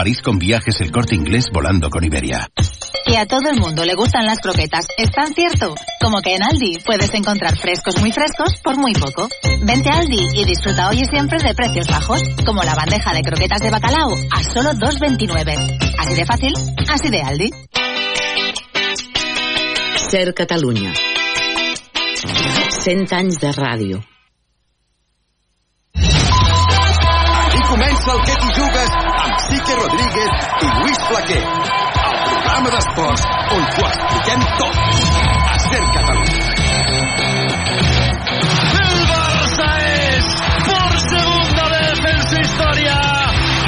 [0.00, 2.48] París con viajes el corte inglés volando con Iberia.
[3.04, 6.42] Que a todo el mundo le gustan las croquetas es tan cierto como que en
[6.42, 9.28] Aldi puedes encontrar frescos muy frescos por muy poco.
[9.62, 13.20] Vente a Aldi y disfruta hoy y siempre de precios bajos, como la bandeja de
[13.20, 15.94] croquetas de bacalao a solo 2,29.
[15.98, 16.54] Así de fácil,
[16.88, 17.50] así de Aldi.
[20.10, 20.94] Ser Catalunya.
[22.70, 24.19] 100 anys de ràdio.
[28.00, 31.40] Comença el que t'hi jugues amb Sique Rodríguez i Lluís Flaquer.
[31.40, 33.24] El programa d'esports
[33.56, 34.78] on t'ho expliquem tot.
[35.50, 36.38] A Ser Catalunya.
[38.78, 40.30] El Barça es,
[40.70, 42.96] por segunda vez en su historia,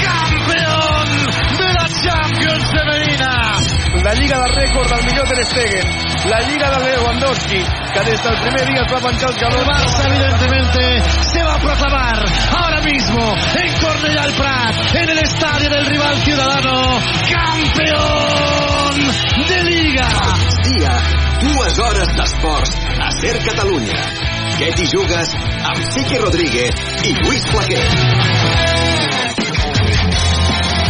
[0.07, 1.09] campeón
[1.59, 3.35] de la Champions femenina.
[4.03, 6.12] La Lliga de rècord del millor Ter Stegen.
[6.25, 7.61] La Lliga de Lewandowski,
[7.93, 9.63] que des del primer dia es va penjar els galons.
[9.63, 10.83] El Barça, evidentemente,
[11.33, 12.25] se va a proclamar
[12.59, 17.01] ahora mismo en Cornellà al Prat, en el estadio del rival ciudadano,
[17.33, 18.95] campeón
[19.49, 20.09] de Liga.
[20.63, 20.95] Dia,
[21.43, 23.99] dues hores d'esports a Ser Catalunya.
[24.61, 27.83] Què t'hi jugues amb Sique Rodríguez i Lluís Flaquer.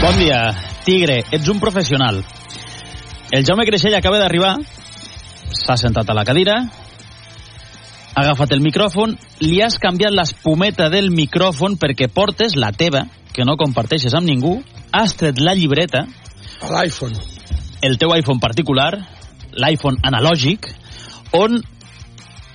[0.03, 0.44] Bon dia.
[0.84, 2.25] Tigre, ets un professional.
[3.30, 4.56] El Jaume Creixell acaba d'arribar,
[5.56, 6.56] s'ha sentat a la cadira,
[8.12, 13.47] ha agafat el micròfon, li has canviat l'espumeta del micròfon perquè portes la teva, que
[13.48, 14.59] no comparteixes amb ningú,
[14.92, 16.05] has tret la llibreta,
[16.69, 17.17] L'iPhone.
[17.83, 18.92] el teu iPhone particular,
[19.56, 20.69] l'iPhone analògic,
[21.33, 21.62] on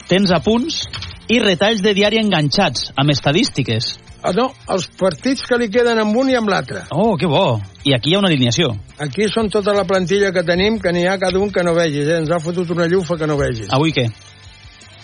[0.08, 0.86] tens apunts
[1.28, 3.98] i retalls de diari enganxats, amb estadístiques.
[4.26, 6.88] Ah, no, els partits que li queden amb un i amb l'altre.
[6.92, 7.60] Oh, que bo.
[7.86, 8.72] I aquí hi ha una alineació.
[9.04, 12.08] Aquí són tota la plantilla que tenim, que n'hi ha cada un que no vegis,
[12.08, 12.18] eh?
[12.24, 13.70] Ens ha fotut una llufa que no vegis.
[13.78, 14.08] Avui què?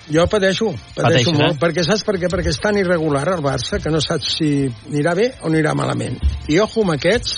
[0.04, 1.60] Jo pateixo, pateixo Pateixes, molt, eh?
[1.62, 2.28] perquè saps per què?
[2.32, 4.50] Perquè és tan irregular el Barça que no saps si
[4.90, 6.18] anirà bé o anirà malament.
[6.52, 7.38] I ojo amb aquests,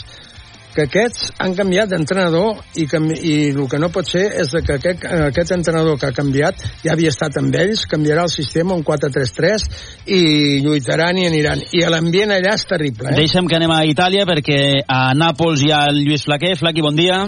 [0.76, 4.78] que aquests han canviat d'entrenador i, canvi, i el que no pot ser és que
[4.78, 8.84] aquest, aquest entrenador que ha canviat ja havia estat amb ells, canviarà el sistema un
[8.86, 9.68] 4-3-3
[10.12, 10.22] i
[10.66, 11.64] lluitaran i aniran.
[11.72, 13.20] I l'ambient allà és terrible, eh?
[13.24, 16.56] Deixa'm que anem a Itàlia perquè a Nàpols hi ha el Lluís Flaquer.
[16.60, 17.24] Flaqui, bon dia.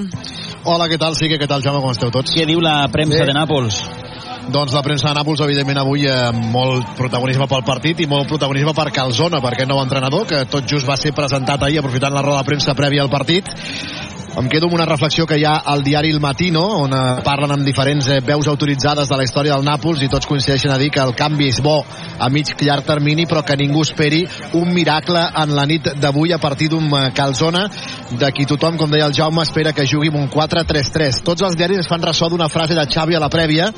[0.67, 1.39] Hola, què tal, Sique?
[1.39, 1.79] Què tal, Jaume?
[1.83, 2.35] Com esteu tots?
[2.35, 3.31] Què diu la premsa Bé.
[3.31, 3.81] de Nàpols?
[4.47, 8.71] Doncs la premsa de Nàpols, evidentment, avui eh, molt protagonisme pel partit i molt protagonisme
[8.77, 12.23] per Calzona, per aquest nou entrenador, que tot just va ser presentat ahir aprofitant la
[12.23, 13.51] roda de premsa prèvia al partit.
[14.37, 17.55] Em quedo amb una reflexió que hi ha al diari El Matino, on eh, parlen
[17.55, 20.91] amb diferents eh, veus autoritzades de la història del Nàpols i tots coincideixen a dir
[20.93, 21.79] que el canvi és bo
[22.21, 24.19] a mig llarg termini, però que ningú esperi
[24.59, 27.63] un miracle en la nit d'avui a partir d'un eh, Calzona
[28.11, 31.23] de qui tothom, com deia el Jaume, espera que jugui amb un 4-3-3.
[31.25, 33.71] Tots els diaris es fan ressò d'una frase de Xavi a la prèvia,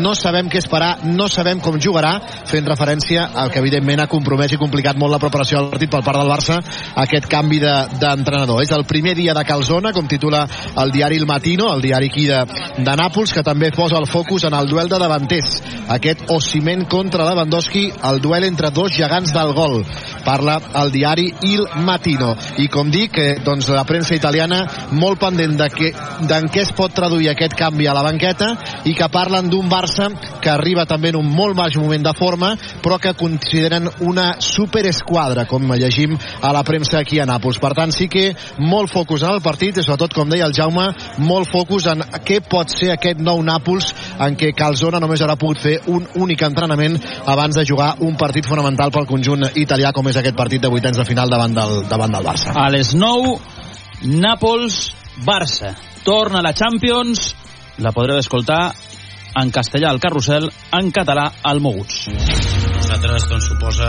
[0.00, 2.14] no sabem què esperar, no sabem com jugarà,
[2.48, 6.00] fent referència al que evidentment ha compromès i complicat molt la preparació del partit per
[6.08, 6.58] part del Barça,
[7.04, 8.64] aquest canvi de- d'entrenador.
[8.64, 10.46] És el primer dia de Calzona, com titula
[10.82, 12.42] el diari El Matino, el diari aquí de,
[12.78, 15.60] de Nàpols, que també posa el focus en el duel de davanters.
[15.96, 19.82] Aquest Osimhen contra Lewandowski, el duel entre dos gegants del gol.
[20.24, 22.34] Parla el diari Il Matino.
[22.58, 27.30] I com dic, eh, doncs la premsa italiana molt pendent de què es pot traduir
[27.30, 28.52] aquest canvi a la banqueta
[28.84, 30.08] i que parlen d'un Barça
[30.42, 35.46] que arriba també en un molt baix moment de forma, però que consideren una superesquadra,
[35.46, 37.60] com llegim a la premsa aquí a Nàpols.
[37.62, 40.90] Per tant, sí que molt focus en el partit i sobretot, com deia el Jaume,
[41.24, 45.60] molt focus en què pot ser aquest nou Nàpols en què Calzona només haurà pogut
[45.62, 50.18] fer un únic entrenament abans de jugar un partit fonamental pel conjunt italià com és
[50.20, 52.52] aquest partit de vuitens de final davant del, davant del Barça.
[52.54, 53.36] A les 9,
[54.04, 55.74] Nàpols-Barça.
[56.04, 57.32] Torna la Champions,
[57.82, 58.74] la podreu escoltar
[59.36, 62.06] en castellà al Carrusel, en català al Moguts.
[62.76, 63.88] nosaltres doncs, suposa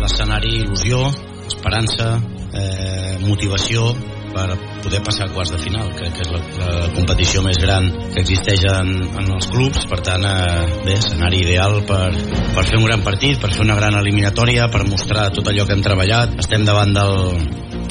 [0.00, 1.00] l'escenari il·lusió,
[1.48, 2.18] esperança,
[2.52, 3.92] eh, motivació
[4.34, 5.90] per poder passar a quarts de final.
[5.96, 10.00] Crec que és la, la competició més gran que existeix en, en els clubs, per
[10.04, 12.10] tant, eh, bé, escenari ideal per,
[12.56, 15.76] per fer un gran partit, per fer una gran eliminatòria, per mostrar tot allò que
[15.78, 16.34] hem treballat.
[16.42, 17.16] Estem davant del,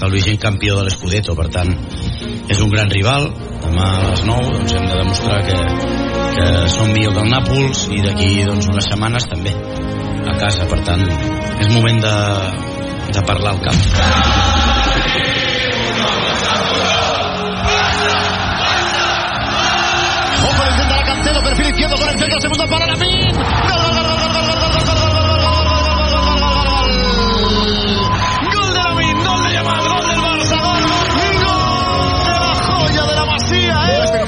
[0.02, 1.74] del vigent campió de l'Escudetto, per tant,
[2.52, 3.32] és un gran rival.
[3.64, 5.58] Demà a les 9 doncs, hem de demostrar que,
[6.36, 9.56] que som millor que el Nàpols i d'aquí doncs, unes setmanes també
[10.24, 11.04] a casa, per tant
[11.64, 12.16] és moment de,
[13.14, 14.73] de parlar al camp
[20.64, 23.36] Ojo, intenta la Cancelo, perfil izquierdo con el centro, segundo para la Min.
[28.54, 28.82] Gol, de
[29.24, 30.84] gol del Barça, gol,
[32.24, 34.04] de la joya de la Masía, eh.
[34.04, 34.20] Este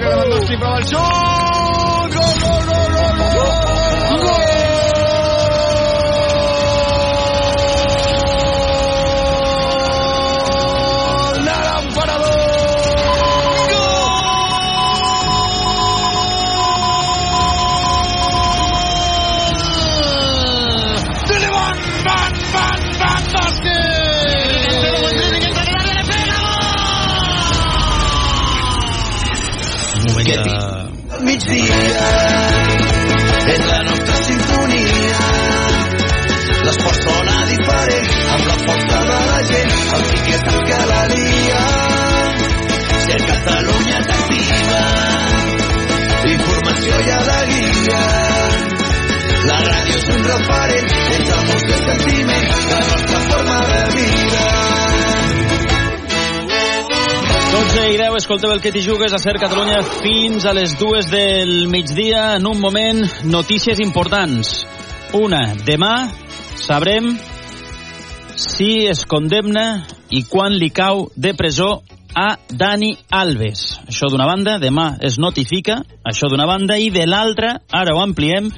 [58.46, 61.68] i 10, escolteu el que t'hi jugues a Ser Catalunya fins a les dues del
[61.68, 62.36] migdia.
[62.38, 64.66] En un moment, notícies importants.
[65.14, 66.12] Una, demà
[66.62, 67.16] sabrem
[68.36, 71.82] si es condemna i quan li cau de presó
[72.14, 73.80] a Dani Alves.
[73.88, 78.52] Això d'una banda, demà es notifica, això d'una banda, i de l'altra, ara ho ampliem,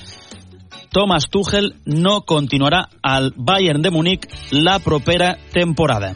[0.91, 6.13] Thomas Tuchel no continuarà al Bayern de Múnich la propera temporada.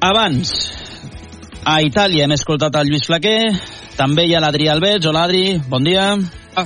[0.00, 0.77] Abans,
[1.68, 3.50] a Itàlia hem escoltat el Lluís Flaquer,
[3.98, 5.08] també hi ha l'Adri Alberts.
[5.10, 6.14] Hola, Adri, bon dia.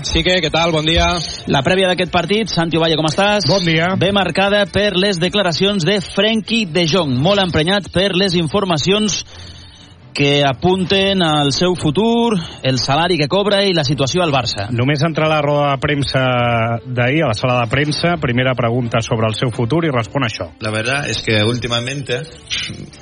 [0.07, 0.71] Sí que, què tal?
[0.73, 1.09] Bon dia.
[1.53, 3.49] La prèvia d'aquest partit, Santi Ovalle, com estàs?
[3.51, 3.91] Bon dia.
[3.99, 9.25] Ve marcada per les declaracions de Frenkie de Jong, molt emprenyat per les informacions
[10.13, 14.69] que apunten al seu futur, el salari que cobra i la situació al Barça.
[14.71, 16.25] Només entrar a la roda de premsa
[16.85, 20.51] d'ahir, a la sala de premsa, primera pregunta sobre el seu futur i respon això.
[20.61, 22.21] La verdad es que últimamente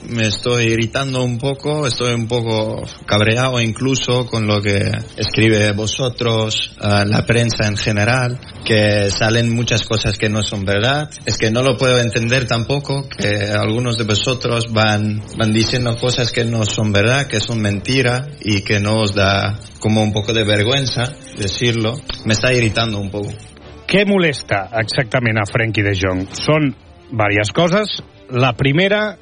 [0.09, 6.77] me estoy irritando un poco, estoy un poco cabreado incluso con lo que escribe vosotros,
[6.81, 11.11] uh, la prensa en general, que salen muchas cosas que no son verdad.
[11.27, 16.33] Es que no lo puedo entender tampoco, que algunos de vosotros van, van diciendo cosas
[16.33, 20.33] que no son verdad, que son mentira y que no os da como un poco
[20.33, 21.95] de vergüenza decirlo.
[22.25, 23.33] Me está irritando un poco.
[23.91, 26.29] Què molesta exactament a Frenkie de Jong?
[26.37, 26.69] Són
[27.11, 27.97] diverses coses.
[28.31, 29.17] La primera,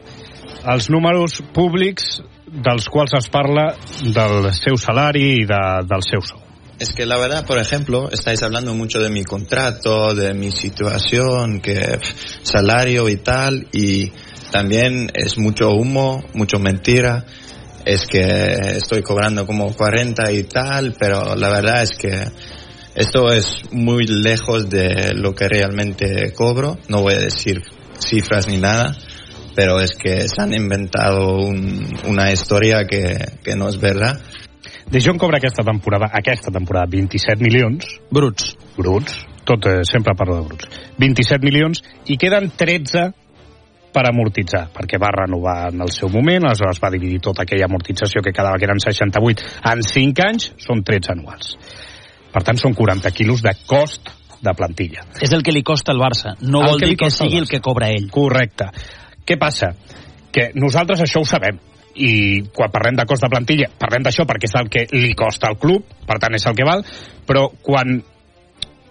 [0.68, 3.70] els números públics dels quals es parla
[4.02, 6.42] del seu salari i de, del seu sou.
[6.78, 11.60] Es que la verdad, por ejemplo, estáis hablando mucho de mi contrato, de mi situación,
[11.60, 11.98] que
[12.42, 14.12] salario y tal, y
[14.52, 17.24] también es mucho humo, mucho mentira.
[17.88, 18.20] Es que
[18.76, 22.22] estoy cobrando como 40 y tal, pero la verdad es que
[22.94, 26.76] esto es muy lejos de lo que realmente cobro.
[26.88, 27.62] No voy a decir
[27.98, 28.94] cifras ni nada,
[29.56, 34.20] pero es que se han inventado un, una historia que, que no es verdad.
[34.90, 37.86] De Jong cobra aquesta temporada, aquesta temporada, 27 milions.
[38.10, 38.54] Bruts.
[38.76, 39.24] Bruts.
[39.44, 40.68] Tot eh, sempre parlo de bruts.
[40.98, 43.14] 27 milions i queden 13
[43.92, 48.22] per amortitzar, perquè va renovar en el seu moment, aleshores va dividir tota aquella amortització
[48.24, 51.54] que quedava, que eren 68 en 5 anys, són 13 anuals.
[52.32, 54.12] Per tant, són 40 quilos de cost
[54.44, 55.06] de plantilla.
[55.24, 57.48] És el que li costa al Barça, no El vol que dir que sigui el
[57.48, 58.10] que cobra ell.
[58.12, 58.68] Correcte.
[59.26, 59.72] Què passa?
[60.32, 61.58] Que nosaltres això ho sabem
[61.98, 65.48] i quan parlem de cost de plantilla parlem d'això perquè és el que li costa
[65.50, 66.84] al club per tant és el que val
[67.26, 67.98] però quan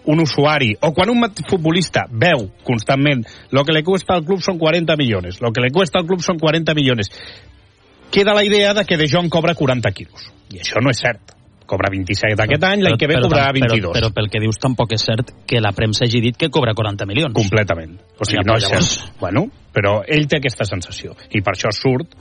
[0.08, 4.58] un usuari o quan un futbolista veu constantment lo que le cuesta al club son
[4.58, 7.08] 40 millones lo que le cuesta al club son 40 millones
[8.10, 11.36] queda la idea de que De Jong cobra 40 quilos i això no és cert
[11.68, 14.96] cobra 27 aquest any, l'any que ve cobrarà 22 Però, però pel que dius tampoc
[14.96, 17.34] és cert que la premsa hagi dit que cobra 40 milions.
[17.36, 17.98] Completament.
[18.16, 19.20] O sigui, no és llavors- cert.
[19.20, 19.44] Bueno,
[19.74, 22.16] però ell té aquesta sensació i per això surt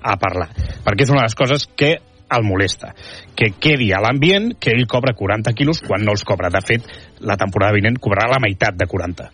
[0.00, 0.48] a parlar.
[0.86, 1.98] Perquè és una de les coses que
[2.36, 2.94] el molesta.
[3.36, 6.50] Que quedi a l'ambient que ell cobra 40 quilos quan no els cobra.
[6.50, 6.86] De fet,
[7.20, 9.30] la temporada vinent cobrarà la meitat de 40.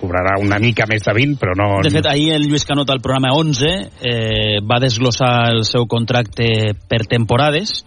[0.00, 1.68] Cobrarà una mica més de 20, però no...
[1.82, 3.70] De fet, ahir el Lluís Canot al programa 11
[4.02, 7.78] eh, va desglossar el seu contracte per temporades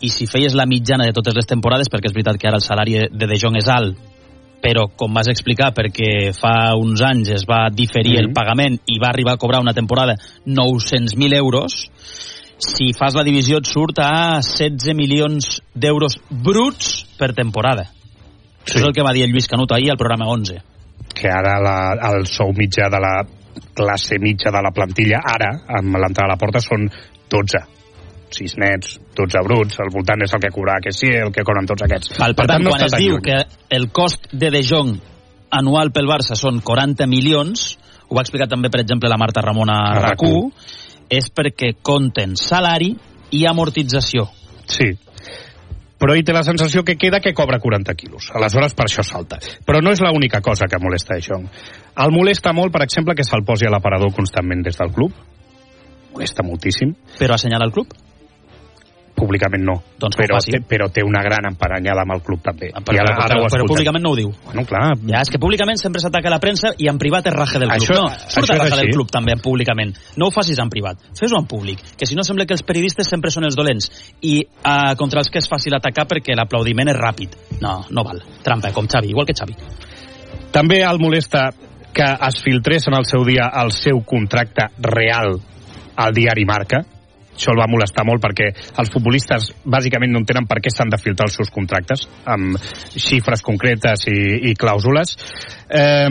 [0.00, 2.64] i si feies la mitjana de totes les temporades, perquè és veritat que ara el
[2.64, 3.98] salari de De Jong és alt,
[4.62, 8.24] però com vas explicar, perquè fa uns anys es va diferir Mhm.
[8.24, 10.16] el pagament i va arribar a cobrar una temporada
[10.46, 11.90] 900.000 euros,
[12.60, 17.88] si fas la divisió et surt a 16 milions d'euros bruts per temporada.
[18.64, 18.76] Sí.
[18.76, 20.60] Això és el que va dir el Lluís Canut ahir al programa 11.
[21.10, 21.76] que ara la,
[22.12, 23.14] el sou mitjà de la
[23.74, 25.50] classe mitja de la plantilla, ara,
[25.80, 26.86] amb l'entrada a la porta, són
[27.30, 27.60] 12.
[28.30, 31.66] 6 nets, 12 bruts, al voltant és el que cobrarà que sí, el que cobren
[31.66, 32.14] tots aquests.
[32.20, 33.24] Val, per tant, no quan es diu lluny.
[33.26, 34.92] que el cost de De Jong
[35.58, 37.72] anual pel Barça són 40 milions,
[38.06, 40.78] ho va explicar també, per exemple, la Marta Ramona a RAC1.
[41.10, 42.94] RAC1, és perquè compten salari
[43.34, 44.28] i amortització.
[44.66, 44.94] Sí.
[46.00, 48.30] Però ell té la sensació que queda que cobra 40 quilos.
[48.32, 49.38] Aleshores, per això salta.
[49.66, 51.48] Però no és l'única cosa que molesta a Jong.
[52.00, 55.12] El molesta molt, per exemple, que se'l posi a l'aparador constantment des del club.
[56.14, 56.94] Molesta moltíssim.
[57.18, 57.92] Però assenyala el club?
[59.20, 60.54] Públicament no, Doncs però, faci.
[60.56, 62.70] té, però té una gran emparanyada amb el club també.
[62.72, 63.68] Però, I ara, però, ara però escoltem.
[63.70, 64.32] públicament no ho diu.
[64.46, 67.58] Bueno, clar, Ja, és que públicament sempre s'ataca la premsa i en privat és raje
[67.60, 67.84] del club.
[67.84, 69.94] Això- no, surt a és raje del club també públicament.
[70.16, 73.08] No ho facis en privat, fes-ho en públic, que si no sembla que els periodistes
[73.08, 73.90] sempre són els dolents
[74.22, 77.36] i uh, contra els que és fàcil atacar perquè l'aplaudiment és ràpid.
[77.60, 78.22] No, no val.
[78.42, 79.54] Trampa, com Xavi, igual que Xavi.
[80.50, 81.50] També el molesta
[81.92, 85.40] que es filtrés en el seu dia el seu contracte real
[85.96, 86.84] al diari Marca.
[87.40, 90.98] Això el va molestar molt perquè els futbolistes bàsicament no entenen per què s'han de
[91.00, 92.58] filtrar els seus contractes amb
[92.92, 95.14] xifres concretes i, i clàusules.
[95.72, 96.08] Eh,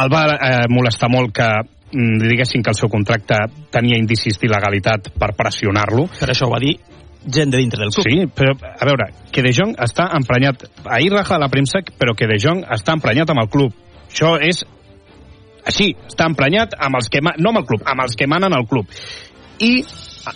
[0.00, 3.38] el va eh, molestar molt que mm, diguessin que el seu contracte
[3.70, 6.08] tenia indicis d'il·legalitat per pressionar-lo.
[6.18, 6.74] Per això ho va dir
[7.20, 8.10] gent de dintre del club.
[8.10, 10.66] Sí, però, a veure, que De Jong està emprenyat.
[10.88, 13.74] Ahir raja la premsa, però que De Jong està emprenyat amb el club.
[14.10, 14.64] Això és
[15.70, 17.20] així, està emprenyat amb els que...
[17.20, 18.88] No amb el club, amb els que manen al club.
[19.60, 19.72] I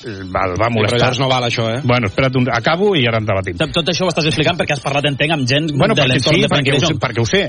[0.04, 0.96] el va molestar.
[0.96, 1.80] Però llavors no val això, eh?
[1.84, 2.48] Bueno, espera't, un...
[2.52, 3.56] acabo i ara en debatim.
[3.60, 6.36] Tot, tot això ho estàs explicant perquè has parlat, entenc, amb gent Bueno, de l'entorn
[6.38, 6.96] sí, de perquè, de ho, Jong.
[6.96, 7.42] sé- perquè ho sé.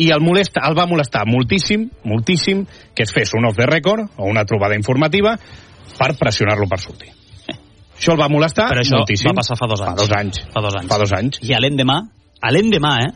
[0.00, 2.62] I el, molesta, el va molestar moltíssim, moltíssim,
[2.96, 5.34] que es fes un off the record o una trobada informativa
[5.98, 7.10] per pressionar-lo per sortir.
[7.92, 9.28] Això el va molestar Però això moltíssim.
[9.30, 9.92] va passar fa dos anys.
[9.92, 10.40] Fa dos anys.
[10.54, 10.88] Fa dos anys.
[10.90, 11.38] Fa dos anys.
[11.44, 11.98] I a l'endemà,
[12.40, 13.12] a l'endemà, eh,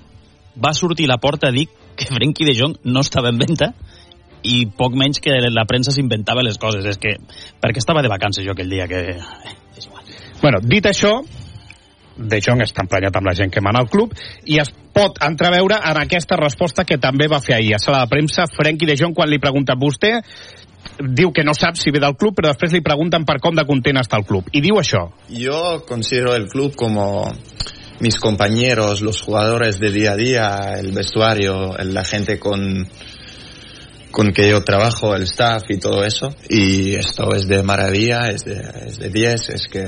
[0.63, 1.65] va sortir la porta a dir
[1.97, 3.73] que Frenkie de Jong no estava en venda
[4.43, 6.85] i poc menys que la premsa s'inventava les coses.
[6.87, 7.17] És que,
[7.63, 9.19] perquè estava de vacances jo aquell dia que...
[10.43, 11.19] Bueno, dit això,
[12.17, 14.15] De Jong està emprenyat amb la gent que mana al club
[14.49, 18.09] i es pot entreveure en aquesta resposta que també va fer ahir a sala de
[18.09, 20.15] premsa Frenkie de Jong quan li pregunta a vostè
[20.97, 23.67] diu que no sap si ve del club però després li pregunten per com de
[23.69, 24.49] content està el club.
[24.53, 25.11] I diu això.
[25.29, 27.29] Yo considero el club como
[28.01, 32.89] mis compañeros, los jugadores de día a día, el vestuario, la gente con,
[34.17, 36.35] con que yo trabajo, el staff y todo eso.
[36.49, 39.85] Y esto es de maravilla, es de, es de 10, es que,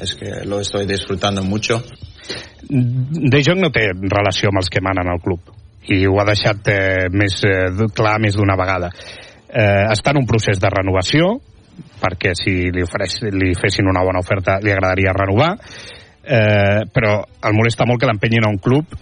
[0.00, 1.80] es que lo estoy disfrutando mucho.
[2.68, 5.54] De Jong no té relació amb els que manen al club
[5.90, 10.28] i ho ha deixat eh, més eh, clar més d'una vegada eh, està en un
[10.30, 11.32] procés de renovació
[11.98, 17.58] perquè si li, ofereix, li fessin una bona oferta li agradaria renovar eh, però el
[17.58, 18.94] molesta molt que l'empenyin a un club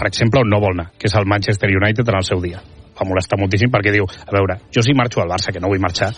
[0.00, 2.64] per exemple on no vol anar que és el Manchester United en el seu dia
[3.02, 5.82] va molestar moltíssim perquè diu a veure, jo si marxo al Barça que no vull
[5.82, 6.12] marxar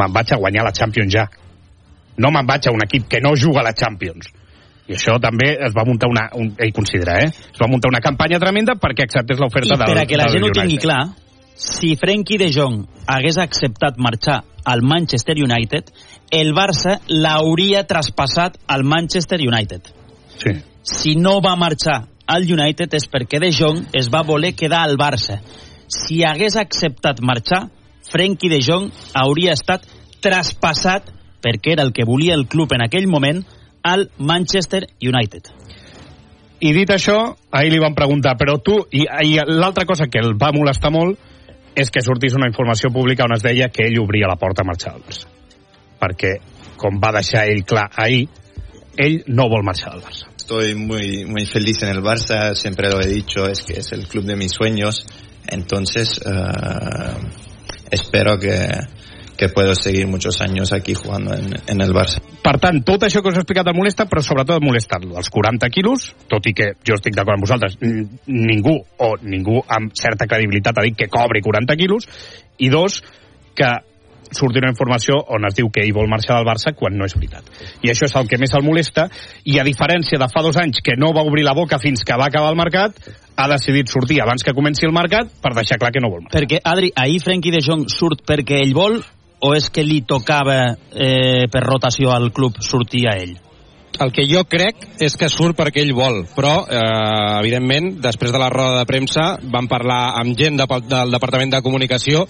[0.00, 1.28] me'n vaig a guanyar la Champions ja
[2.20, 4.32] no me'n vaig a un equip que no juga a la Champions
[4.90, 7.28] i això també es va muntar una, un, ell considera, eh?
[7.30, 10.26] Es va muntar una campanya tremenda perquè acceptés l'oferta I del per a que la
[10.32, 11.02] gent ho tingui clar,
[11.54, 15.92] si Frenkie de Jong hagués acceptat marxar al Manchester United,
[16.34, 19.92] el Barça l'hauria traspassat al Manchester United.
[20.42, 20.56] Sí.
[20.82, 24.98] Si no va marxar al United és perquè de Jong es va voler quedar al
[24.98, 25.38] Barça.
[25.90, 27.66] Si hagués acceptat marxar,
[28.10, 29.86] Frenkie de Jong hauria estat
[30.22, 31.10] traspassat
[31.42, 33.42] perquè era el que volia el club en aquell moment
[33.82, 35.50] al Manchester United.
[36.60, 37.16] I dit això,
[37.56, 38.76] ahir li van preguntar, però tu...
[38.92, 41.16] I, i l'altra cosa que el va molestar molt
[41.74, 44.68] és que sortís una informació pública on es deia que ell obria la porta a
[44.68, 45.30] marxar al Barça.
[46.00, 46.34] Perquè,
[46.80, 48.26] com va deixar ell clar ahir,
[49.00, 50.28] ell no vol marxar al Barça.
[50.36, 54.06] Estoy muy, muy feliz en el Barça, siempre lo he dicho, es que es el
[54.08, 55.06] club de mis sueños.
[55.50, 57.14] Entonces, eh,
[57.90, 58.68] espero que,
[59.36, 62.20] que puedo seguir muchos años aquí jugando en, en el Barça.
[62.44, 65.30] Per tant, tot això que us he explicat el molesta, però sobretot el molesta els
[65.32, 67.78] 40 quilos, tot i que jo estic d'acord amb vosaltres,
[68.28, 72.08] ningú o ningú amb certa credibilitat ha dit que cobri 40 quilos,
[72.60, 73.00] i dos,
[73.56, 73.70] que
[74.36, 77.16] surti una informació on es diu que ell vol marxar del Barça quan no és
[77.16, 77.46] veritat.
[77.82, 79.08] I això és el que més el molesta,
[79.44, 82.18] i a diferència de fa dos anys que no va obrir la boca fins que
[82.18, 82.96] va acabar el mercat,
[83.36, 86.38] ha decidit sortir abans que comenci el mercat per deixar clar que no vol marxar.
[86.38, 89.00] Perquè, Adri, ahir Frenkie de Jong surt perquè ell vol
[89.40, 90.58] o és que li tocava
[90.92, 93.38] eh, per rotació al club sortir a ell?
[94.00, 96.78] El que jo crec és que surt perquè ell vol, però, eh,
[97.42, 101.60] evidentment, després de la roda de premsa van parlar amb gent de, del Departament de
[101.60, 102.24] Comunicació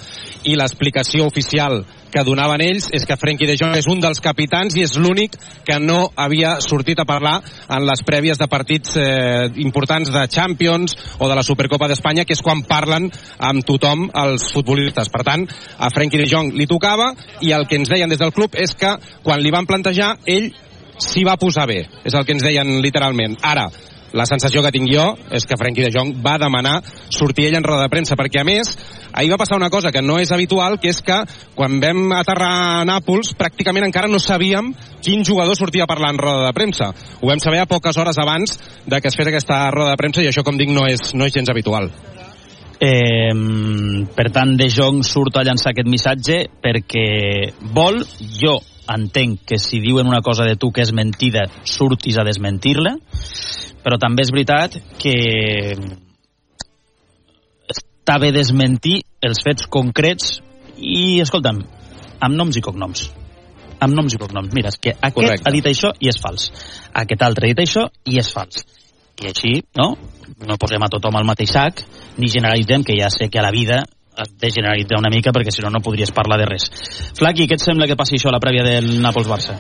[0.50, 4.74] i l'explicació oficial que donaven ells és que Frenkie de Jong és un dels capitans
[4.74, 5.36] i és l'únic
[5.66, 7.36] que no havia sortit a parlar
[7.68, 12.34] en les prèvies de partits eh, importants de Champions o de la Supercopa d'Espanya, que
[12.34, 13.06] és quan parlen
[13.38, 15.12] amb tothom els futbolistes.
[15.12, 15.46] Per tant,
[15.78, 17.12] a Frenkie de Jong li tocava
[17.46, 20.50] i el que ens deien des del club és que quan li van plantejar, ell
[21.00, 23.38] s'hi va posar bé, és el que ens deien literalment.
[23.42, 23.68] Ara,
[24.12, 26.80] la sensació que tinc jo és que Frenkie de Jong va demanar
[27.14, 28.72] sortir ell en roda de premsa, perquè a més,
[29.12, 31.20] ahir va passar una cosa que no és habitual, que és que
[31.54, 34.72] quan vam aterrar a Nàpols, pràcticament encara no sabíem
[35.04, 36.90] quin jugador sortia a parlar en roda de premsa.
[37.20, 40.24] Ho vam saber a poques hores abans de que es fes aquesta roda de premsa
[40.24, 41.90] i això, com dic, no és, no és gens habitual.
[42.80, 43.34] Eh,
[44.16, 48.00] per tant, De Jong surt a llançar aquest missatge perquè vol,
[48.40, 48.56] jo
[48.90, 52.96] entenc que si diuen una cosa de tu que és mentida, surtis a desmentir-la,
[53.84, 55.16] però també és veritat que
[57.70, 60.40] està bé desmentir els fets concrets
[60.76, 61.62] i, escolta'm,
[62.20, 63.06] amb noms i cognoms.
[63.80, 64.52] Amb noms i cognoms.
[64.56, 65.48] Mira, és que aquest Correcte.
[65.48, 66.50] ha dit això i és fals.
[66.92, 68.66] Aquest altre ha dit això i és fals.
[69.20, 69.94] I així, no?
[70.48, 71.80] No posem a tothom al mateix sac,
[72.18, 73.84] ni generalitzem, que ja sé que a la vida
[74.16, 76.70] has de generalitzar una mica perquè si no no podries parlar de res.
[77.18, 79.58] Flaqui, què et sembla que passi això a la prèvia del Nàpols-Barça?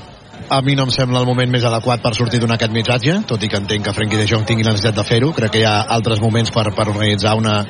[0.50, 3.42] A mi no em sembla el moment més adequat per sortir d'un aquest missatge, tot
[3.44, 5.30] i que entenc que Frenkie de Jong tingui la necessitat de fer-ho.
[5.36, 7.60] Crec que hi ha altres moments per, per organitzar una,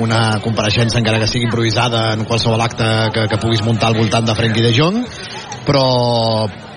[0.00, 4.30] una compareixença, encara que sigui improvisada, en qualsevol acte que, que puguis muntar al voltant
[4.30, 5.02] de Frenkie de Jong.
[5.66, 5.84] Però,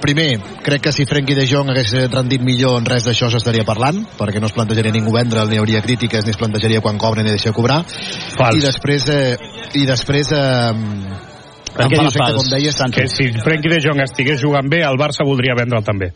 [0.03, 0.27] primer,
[0.65, 4.41] crec que si Frenkie de Jong hagués rendit millor en res d'això s'estaria parlant, perquè
[4.43, 7.53] no es plantejaria ningú vendre'l, ni hauria crítiques, ni es plantejaria quan cobren ni deixa
[7.53, 7.81] de cobrar.
[8.35, 8.59] Fals.
[8.59, 9.37] I després, eh,
[9.79, 10.73] i després eh,
[11.73, 14.83] Per què dius l'efecte, fals, com deies, Que si Frenkie de Jong estigués jugant bé,
[14.85, 16.11] el Barça voldria vendre'l també.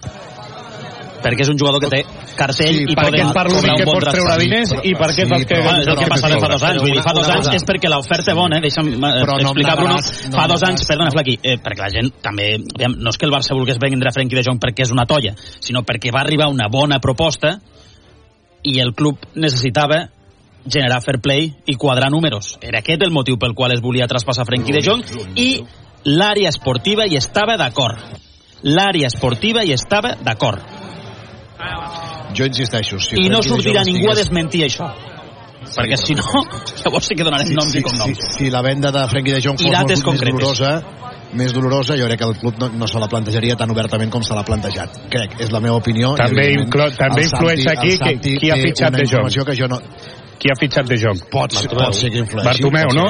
[1.18, 2.04] Perquè és un jugador que té
[2.38, 5.46] cartell Sí, i poden cobrar que un bon pots treure diners i perquè és el
[5.50, 6.82] que- Bueno, és el que però- passa de fa dos anys.
[6.82, 9.98] Vull dir, fa dos anys és perquè l'oferta bona, deixa'm eh, Però explicar, Bruno,
[10.38, 12.58] fa dos anys, perdona, Flaqui, eh, perquè la gent també,
[12.98, 15.82] no és que el Barça volgués vendre Frenkie de Jong perquè és una tolla, sinó
[15.84, 17.60] perquè va arribar una bona proposta
[18.64, 20.10] i el club necessitava
[20.70, 22.58] generar fair play i quadrar números.
[22.62, 25.04] Era aquest el motiu pel qual es volia traspassar Frenkie de Jong
[25.36, 25.64] i
[26.06, 27.98] l'àrea esportiva hi estava d'acord.
[28.64, 30.60] L'àrea esportiva hi estava d'acord.
[32.38, 33.00] Jo insisteixo.
[33.02, 34.90] Si I no sortirà ningú a desmentir això.
[35.68, 36.24] Perquè si no,
[36.84, 38.22] llavors sí que donarem noms i cognoms.
[38.22, 40.38] Si, si la venda de Frenkie de Jong fos molt més concretes.
[40.38, 40.72] dolorosa,
[41.38, 44.24] més dolorosa, jo crec que el club no, no se la plantejaria tan obertament com
[44.24, 45.02] se l'ha plantejat.
[45.12, 46.14] Crec, és la meva opinió.
[46.20, 49.44] També, inclo, també influeix Santi- aquí Santi qui ha fitxat de Jong.
[49.50, 49.82] que jo no...
[50.38, 51.22] Qui ha fitxat de Jong?
[51.32, 52.46] Pot, ser- pot ser que influeixi.
[52.46, 53.06] Bartomeu, no?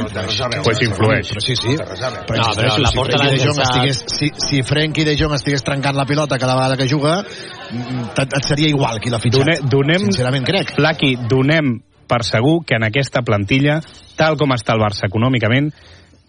[0.63, 1.31] Pues influeix.
[1.34, 1.75] Però sí, sí.
[1.75, 5.63] Però No, però la si porta de Jong estigués, si, si Frenkie de Jong estigués
[5.63, 9.43] trencant la pilota cada vegada que juga, mm, et, et seria igual qui l'ha fitxat.
[9.43, 10.71] Done, donem, Sincerament crec.
[10.78, 13.82] Flaqui, donem per segur que en aquesta plantilla,
[14.15, 15.73] tal com està el Barça econòmicament,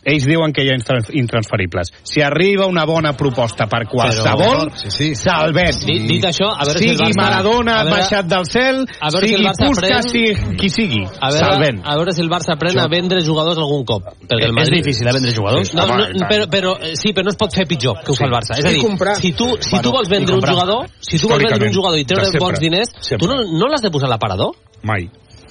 [0.04, 1.90] ells diuen que hi ha intrans- intransferibles.
[2.02, 5.08] Si arriba una bona proposta per qualsevol, sí, sí.
[5.18, 5.74] se'l ven.
[5.84, 7.20] Dit, dit això, a veure sigui si el Barça...
[7.22, 10.56] Maradona a veure- baixat del cel, a veure si sigui el Barça Puskas, pren- sigui
[10.58, 11.82] qui sigui, A veure, ven.
[11.84, 14.06] a veure si el Barça pren a vendre jugadors algun cop.
[14.28, 14.82] Perquè el És Madrid...
[14.82, 15.74] difícil, eh, vendre jugadors?
[15.74, 16.30] No, Home, no, i tant.
[16.30, 18.56] però, però, eh, sí, però no es pot fer pitjor que ho fa el Barça.
[18.58, 19.16] És a dir, comprar.
[19.16, 21.98] si tu, si Bueno, tu vols vendre un jugador, si tu vols vendre un jugador
[21.98, 23.26] i treure bons diners, Sempre.
[23.26, 24.54] tu no, no l'has de posar a l'aparador.
[24.82, 25.08] Mai.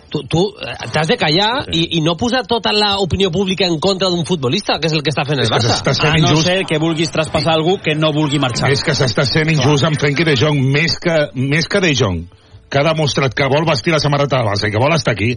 [0.08, 4.08] Tu, tu eh, t'has de callar i, i no posar tota l'opinió pública en contra
[4.08, 5.76] d'un futbolista, que és el que està fent el que Barça.
[5.76, 6.48] s'està sent A no injust.
[6.48, 8.72] ser que vulguis traspassar algú que no vulgui marxar.
[8.72, 12.24] És que s'està sent injust amb Frenkie de Jong, més que, més que de Jong,
[12.70, 15.36] que ha demostrat que vol vestir la samarreta del Barça i que vol estar aquí.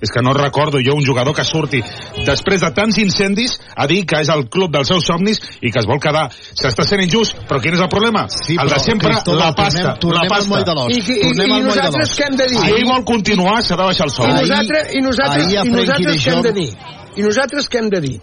[0.00, 1.82] És que no recordo jo un jugador que surti
[2.24, 5.78] després de tants incendis a dir que és el club dels seus somnis i que
[5.82, 6.30] es vol quedar.
[6.32, 8.22] S'està sent injust, però quin és el problema?
[8.32, 9.82] Sí, el de sempre, Cristóbal, la pasta.
[9.82, 10.74] tornem- tornem la al moll de pasta.
[10.80, 10.96] l'os.
[10.96, 12.58] I, i, Tornem i, al moll de nosaltres què hem de dir?
[12.64, 14.24] Si ell vol continuar, s'ha de baixar el I sou.
[14.24, 16.70] Ahir- nosaltres, i nosaltres, i nosaltres què hem de dir?
[17.16, 18.16] I nosaltres què hem de dir?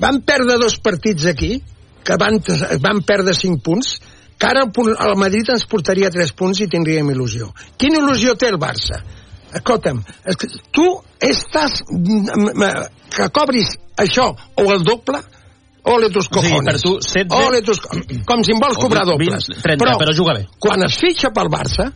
[0.00, 1.62] Vam perdre dos partits aquí,
[2.02, 2.40] que van,
[2.80, 3.98] van perdre cinc punts,
[4.40, 7.50] que ara el, Madrid ens portaria tres punts i tindríem il·lusió.
[7.76, 9.02] Quina il·lusió té el Barça?
[9.54, 10.86] Escolta'm, és que tu
[11.20, 11.80] estàs...
[11.90, 12.74] mm, mm,
[13.10, 15.18] que cobris això o el doble,
[15.90, 16.68] ole tus O sigui, cojones.
[16.72, 17.80] per tu, 16 Ole tus...
[17.80, 19.48] co- Com si em vols O cobrar 20, dobles.
[19.62, 20.46] 30, però juga bé.
[20.60, 21.88] Quan es fitxa pel Barça,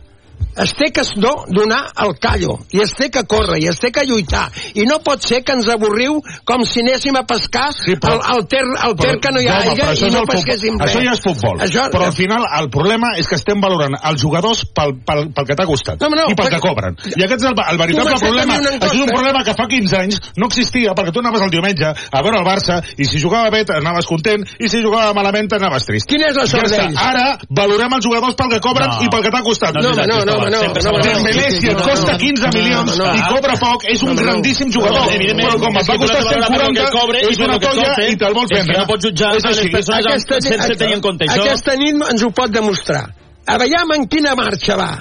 [0.55, 3.91] es té que do, donar el callo, i es té que córrer, i es té
[3.91, 7.95] que lluitar, i no pot ser que ens avorriu com si anéssim a pescar sí,
[7.99, 10.23] però- el, el, ter, el ter que no hi ha Home, però aigua i no
[10.29, 10.89] pesquéssim res.
[10.95, 11.59] Això ja és futbol.
[11.65, 15.45] Això, Però al final el problema és que estem valorant els jugadors pel, pel, pel
[15.47, 16.95] que t'ha costat No, no, i pel perquè- que cobren.
[17.15, 18.55] I aquest és el, el veritable problema.
[18.55, 21.85] Això és un problema que fa 15 anys no existia perquè tu anaves el diumenge
[21.91, 25.85] a veure el Barça i si jugava bé anaves content i si jugava malament anaves
[25.85, 26.07] trist.
[26.09, 26.97] Quina és la sort Ja d'ells?
[27.01, 29.01] Ara valorem els jugadors pel que cobren No.
[29.03, 29.73] i pel que t'ha costat.
[29.75, 31.03] No, no, no, no, no, no, no.
[31.05, 32.17] Dembélé, si et No, costa no.
[32.19, 33.13] 15 milions No, no.
[33.15, 34.27] i cobra poc, és un No, no, no.
[34.27, 35.05] grandíssim jugador.
[35.05, 37.29] No, però com et va que costar has de valorar pel que 140, cobre i
[37.31, 38.77] és una lo que tolla i te'l vols És que vendre.
[38.79, 41.41] no pots jutjar les persones Aquesta, sense tenir en compte això.
[41.45, 43.03] Aquesta nit ens ho pot demostrar.
[43.47, 44.93] A veiem en quina marxa va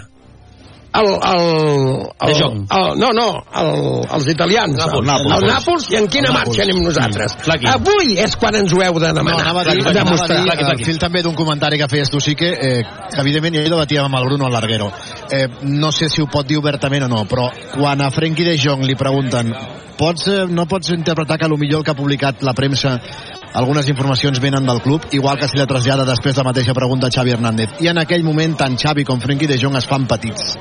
[0.95, 2.35] el, el, el,
[2.71, 3.25] el, no, no,
[3.59, 5.01] el, els italians Nàpols.
[5.01, 5.33] el, Nàpols.
[5.43, 6.69] el Nàpols i en quina El marxa Nàpols.
[6.71, 7.67] anem nosaltres Flaqui.
[7.67, 10.85] avui és quan ens ho heu de No, demanar a dir, de demostrar dir al
[10.85, 12.85] fil també d'un comentari que feies tu, sí que, eh,
[13.19, 14.93] evidentment, jo debatíem amb el Bruno al Larguero.
[15.31, 18.59] Eh, no sé si ho pot dir obertament o no, però quan a Frenkie de
[18.61, 19.55] Jong li pregunten
[19.97, 23.01] pots, eh, no pots interpretar que millor el que ha publicat la premsa
[23.55, 27.11] algunes informacions venen del club, igual que si la trasllada després la mateixa pregunta a
[27.11, 27.71] Xavi Hernández.
[27.81, 30.57] I en aquell moment tant Xavi com Frenkie de Jong es fan petits.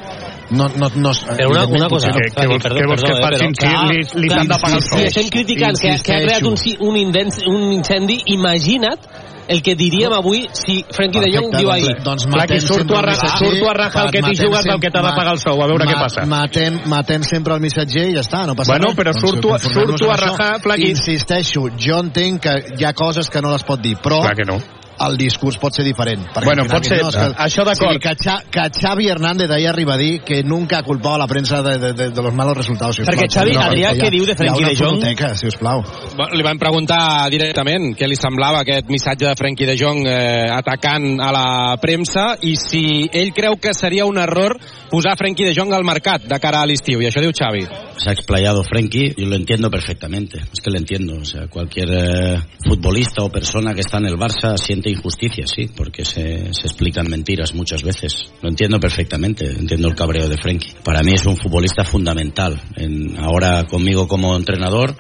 [0.52, 3.20] No, no, no, Però una, una cosa, Què- què vols- perdó, què vols perdó, que
[3.20, 5.02] eh, facin però, si li- li s'han de pagar els si sous?
[5.08, 6.56] estem criticant que, que ha creat un,
[6.90, 9.00] un, incendi, un incendi, imagina't
[9.48, 11.98] el que diríem avui si Frenkie de Jong diu ahir.
[12.04, 13.48] Doncs Flaqui, matem surto a, el ra missatger.
[13.50, 15.62] surto a rajar el que t'hi jugues del sempre- que t'ha de pagar el sou,
[15.64, 16.26] a veure què ma- passa.
[16.26, 18.96] Matem, matem sempre el missatger i ja està, no passa Bueno, res.
[18.96, 20.90] però Doncs surto- surto a rajar, Flaqui.
[20.92, 24.46] Insisteixo, jo entenc que hi ha coses que no les pot dir, però Clar que
[24.46, 24.60] no.
[25.00, 26.26] El discurs pot ser diferent.
[26.34, 27.94] Perquè Bueno, pot ser- no, és això d'acord.
[27.94, 31.18] Sigui, que, Xa, que Xavi Hernández ahir arriba a dir que nunca ha culpado a
[31.18, 32.96] la premsa de, de, de, de los malos resultados.
[32.96, 33.16] sisplau.
[33.18, 34.88] Perquè, Xavi, Adrià, hi ha- què diu de Frenkie hi ha de Jong?
[34.98, 35.84] Una fototeca, sisplau.
[36.16, 40.48] Bueno, Li van preguntar directament què li semblava aquest missatge de Frenkie de Jong eh,
[40.52, 44.58] atacant a la premsa i si ell creu que seria un error
[44.90, 47.66] posar Frenkie de Jong al mercat de cara a l'estiu, i això diu Xavi.
[47.98, 50.40] Se ha explayado Frenkie y lo entiendo perfectamente.
[50.40, 51.18] Es que lo entiendo.
[51.22, 55.70] O sea, cualquier eh, futbolista o persona que está en el Barça siente injusticia, sí,
[55.76, 58.32] porque se, se explican mentiras muchas veces.
[58.42, 59.46] Lo entiendo perfectamente.
[59.46, 60.74] Entiendo el cabreo de Frenkie.
[60.84, 62.62] Para mí es un futbolista fundamental.
[62.76, 64.96] En, ahora conmigo como entrenador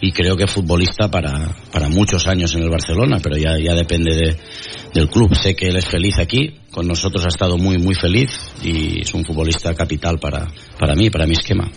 [0.00, 4.14] y creo que futbolista para, para muchos años en el Barcelona, pero ya, ya depende
[4.14, 4.36] de,
[4.94, 5.34] del club.
[5.34, 8.30] Sé que él es feliz aquí, con nosotros ha estado muy, muy feliz
[8.62, 10.46] y es un futbolista capital para,
[10.78, 11.70] para mí, para mi esquema.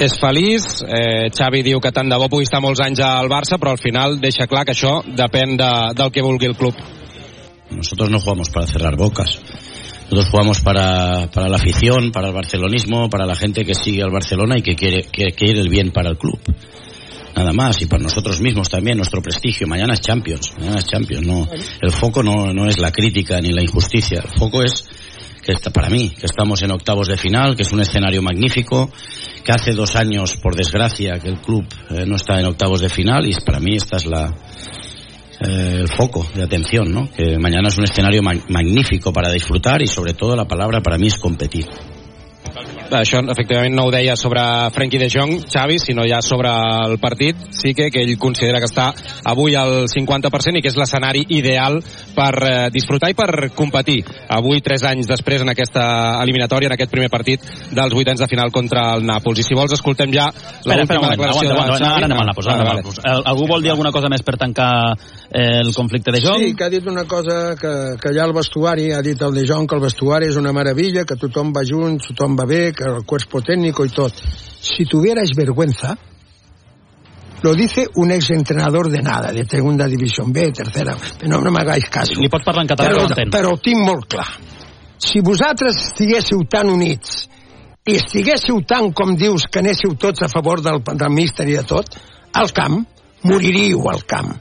[0.00, 3.58] És feliç, eh, Xavi diu que tant de bo pugui estar molts anys al Barça,
[3.60, 6.74] però al final deixa clar que això depèn de, del que vulgui el club.
[7.70, 9.38] Nosotros no jugamos para cerrar bocas.
[10.10, 14.10] Nosotros jugamos para, para la afición, para el barcelonismo, para la gente que sigue al
[14.10, 16.40] Barcelona y que quiere, que quiere el bien para el club.
[17.36, 19.68] Nada más, y para nosotros mismos también, nuestro prestigio.
[19.68, 21.24] Mañana es Champions, mañana es Champions.
[21.24, 21.48] No,
[21.80, 24.18] el foco no, no es la crítica ni la injusticia.
[24.18, 24.84] El foco es
[25.42, 28.90] que está, para mí, que estamos en octavos de final, que es un escenario magnífico,
[29.44, 32.88] que hace dos años, por desgracia, que el club eh, no está en octavos de
[32.88, 34.34] final y para mí esta es la,
[35.40, 37.10] eh, el foco de atención, ¿no?
[37.10, 40.98] Que mañana es un escenario ma- magnífico para disfrutar y sobre todo la palabra para
[40.98, 41.66] mí es competir.
[42.90, 44.42] Això, efectivament, no ho deia sobre
[44.74, 46.50] Frenkie de Jong, Xavi, sinó ja sobre
[46.86, 47.36] el partit.
[47.54, 48.88] Sí que, que ell considera que està
[49.30, 51.78] avui al 50% i que és l'escenari ideal
[52.16, 54.00] per eh, disfrutar i per competir.
[54.28, 55.84] Avui, tres anys després, en aquesta
[56.24, 59.38] eliminatòria, en aquest primer partit dels vuitens de final contra el Nàpols.
[59.38, 60.26] I si vols, escoltem ja
[60.66, 62.04] l'última declaració aguanta, de ara Xavi.
[62.10, 62.56] anem a la posada.
[62.56, 62.82] Ah, anem a vale.
[62.82, 63.14] la posada.
[63.14, 64.70] El- Algú vol dir alguna cosa més per tancar
[65.30, 66.42] eh, el conflicte de Jong?
[66.42, 67.72] Sí, que ha dit una cosa que,
[68.02, 71.04] que allà al vestuari, ha dit el de Jong que el vestuari és una meravella,
[71.06, 74.10] que tothom va junt, tothom va bé, el cuerpo técnico y todo.
[74.60, 75.96] Si tuvierais vergüenza,
[77.42, 82.20] lo dice un exentrenador de nada, de segunda división B, tercera, no, no m'hagáis caso.
[82.20, 83.30] Li pots parlar en català, però, l'entén.
[83.32, 84.28] però ho tinc molt clar.
[85.00, 87.24] Si vosaltres estiguéssiu tan units
[87.88, 91.64] i estiguéssiu tant, com dius, que anéssiu tots a favor del, del míster i de
[91.64, 91.96] tot,
[92.36, 92.82] al camp,
[93.24, 94.34] moriríeu al camp.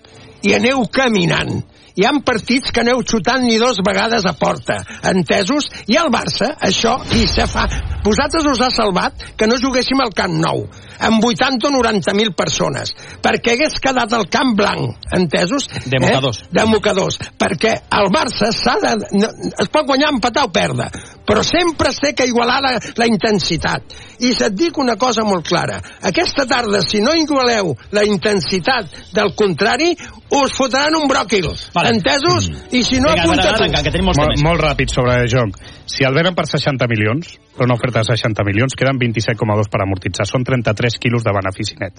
[0.43, 1.63] I aneu caminant.
[1.99, 4.77] Hi han partits que aneu xutant ni dos vegades a porta,
[5.09, 5.65] entesos?
[5.91, 7.65] I al Barça, això li se fa.
[8.05, 10.63] Vosaltres us ha salvat que no juguéssim al Camp Nou,
[10.99, 15.69] amb 80 o 90.000 persones, perquè hagués quedat el camp blanc, entesos?
[15.85, 16.43] De mocadors.
[16.43, 16.49] Eh?
[16.59, 17.19] De mocadors.
[17.39, 18.95] Perquè el Barça s'ha de...
[19.19, 20.89] No, es pot guanyar, empatar o perdre,
[21.27, 23.97] però sempre es té que igualar la, la intensitat.
[24.19, 25.79] I se't dic una cosa molt clara.
[26.09, 29.93] Aquesta tarda, si no igualeu la intensitat del contrari,
[30.35, 31.49] us fotran un bròquil.
[31.73, 31.95] Vale.
[31.95, 32.49] Entesos?
[32.71, 34.03] I si no, Vinga, apunta tu.
[34.09, 35.53] Molt, molt ràpid sobre De Jong.
[35.89, 39.82] Si el venen per 60 milions, però una oferta de 60 milions, queden 27,2 per
[39.82, 40.28] amortitzar.
[40.30, 41.97] Són 33 quilos de benefici net.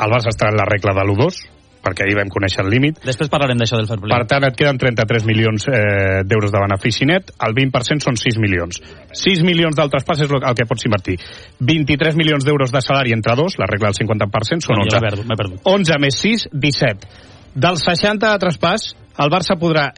[0.00, 1.42] El Barça està en la regla de l'1-2,
[1.84, 3.02] perquè ahir vam conèixer el límit.
[3.04, 4.14] Després parlarem d'això del fair play.
[4.16, 8.40] Per tant, et queden 33 milions eh, d'euros de benefici net, el 20% són 6
[8.40, 8.80] milions.
[9.20, 11.18] 6 milions del traspàs és el que pots invertir.
[11.60, 15.04] 23 milions d'euros de salari entre dos, la regla del 50% són No, jo 11.
[15.04, 15.60] m'he perdut, perdut.
[15.76, 17.10] 11 més 6, 17.
[17.54, 19.90] Dels 60 de traspàs, el Barça podrà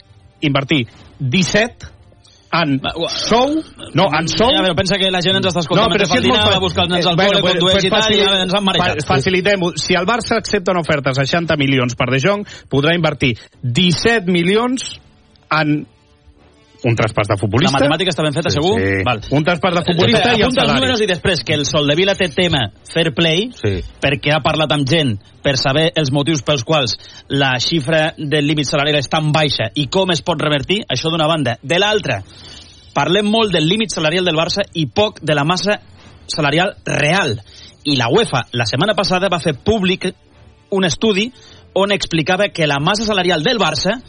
[0.45, 0.88] invertir
[1.23, 1.95] 17
[2.62, 2.77] en
[3.12, 3.57] sou,
[3.99, 4.53] no, en sou...
[4.55, 6.87] Ja, però pensa que la gent ens està escoltant mentre fa el dinar, va buscar
[6.87, 9.03] els nens al col·le, condueix i tal, i ja ens han marejat.
[9.03, 9.73] Fa, Facilitem-ho.
[9.81, 14.33] Si el Barça accepta una oferta de 60 milions per De Jong, podrà invertir 17
[14.33, 14.97] milions
[15.57, 15.79] en
[16.87, 17.72] un traspàs de La futbolista.
[17.79, 18.79] matemàtica està ben feta, Sí, segur?
[18.79, 19.03] sí.
[19.05, 19.20] Val.
[19.31, 20.81] Un traspàs de futbolista Espera, i el apunta els salari.
[20.81, 23.83] números i després que el Soldevila té tema fair play, Sí.
[24.01, 26.96] perquè ha parlat amb gent per saber els motius pels quals
[27.29, 31.27] la xifra del límit salarial és tan baixa i com es pot revertir, això d'una
[31.27, 31.59] banda.
[31.62, 32.22] De l'altra,
[32.94, 35.81] parlem molt del límit salarial del Barça i poc de la massa
[36.27, 37.40] salarial real.
[37.85, 40.12] I la UEFA, la setmana passada, va fer públic
[40.70, 41.33] un estudi
[41.75, 44.01] on explicava que la massa salarial del Barça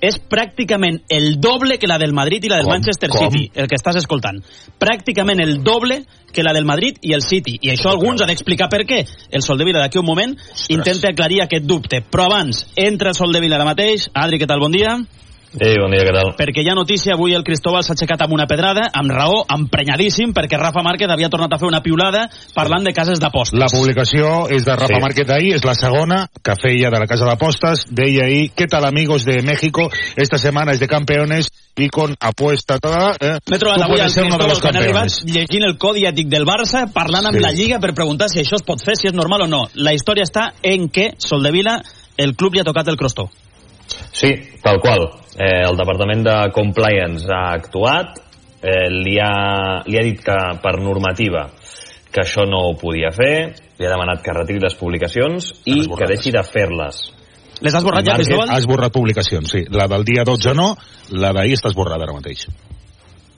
[0.00, 2.74] és pràcticament el doble que la del Madrid i la del Com?
[2.74, 3.28] Manchester Com?
[3.28, 4.40] City, el que estàs escoltant.
[4.80, 7.58] Pràcticament el doble que la del Madrid i el City.
[7.60, 9.02] I això alguns han d'explicar per què.
[9.30, 10.36] El Soldevila d'aquí un moment
[10.68, 12.00] intenta aclarir aquest dubte.
[12.00, 14.08] Però abans, entra el Soldevila ara mateix.
[14.14, 14.62] Adri, què tal?
[14.64, 14.96] Bon dia.
[15.50, 16.28] Ei, bon dia, què tal?
[16.38, 20.30] Perquè hi ha notícia, avui el Cristóbal s'ha aixecat amb una pedrada, amb raó, emprenyadíssim,
[20.30, 23.58] perquè Rafa Márquez havia tornat a fer una piulada parlant de cases d'apostes.
[23.58, 25.00] La publicació és de Rafa Sí.
[25.02, 27.86] Márquez d'ahir, és la segona que feia de la casa d'apostes.
[27.90, 29.90] Deia ahir, ¿qué tal amigos de México?
[30.14, 33.16] Esta semana es de campeones y con apuesta toda.
[33.18, 33.40] Eh?
[33.50, 36.46] M'he trobat avui al de Cristóbal los quan he arribat llegint el codi ètic del
[36.46, 37.42] Barça, parlant amb Sí.
[37.42, 39.66] la Lliga per preguntar si això es pot fer, si és normal o no.
[39.74, 41.82] La història està en que Soldevila,
[42.16, 43.30] el club li ha tocat el crostó.
[44.12, 45.06] Sí, tal qual.
[45.36, 48.18] Eh, el Departament de Compliance ha actuat,
[48.62, 51.48] eh, li, ha, li ha dit que per normativa
[52.10, 56.10] que això no ho podia fer, li ha demanat que retiri les publicacions i que
[56.10, 57.04] deixi de fer-les.
[57.60, 58.50] Les has borrat ja, Cristóbal?
[58.50, 59.64] Ha esborrat publicacions, sí.
[59.70, 60.72] La del dia 12 no,
[61.12, 62.46] la d'ahir està esborrada ara mateix.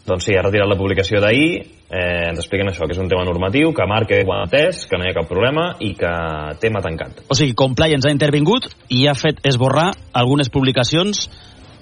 [0.06, 3.22] Doncs sí, ha retirat la publicació d'ahir, eh, ens expliquen això, que és un tema
[3.24, 6.12] normatiu, que ho ha entès, que no hi ha cap problema i que
[6.60, 7.22] tema tancat.
[7.28, 11.28] O sigui, Compliance ha intervingut i ha fet esborrar algunes publicacions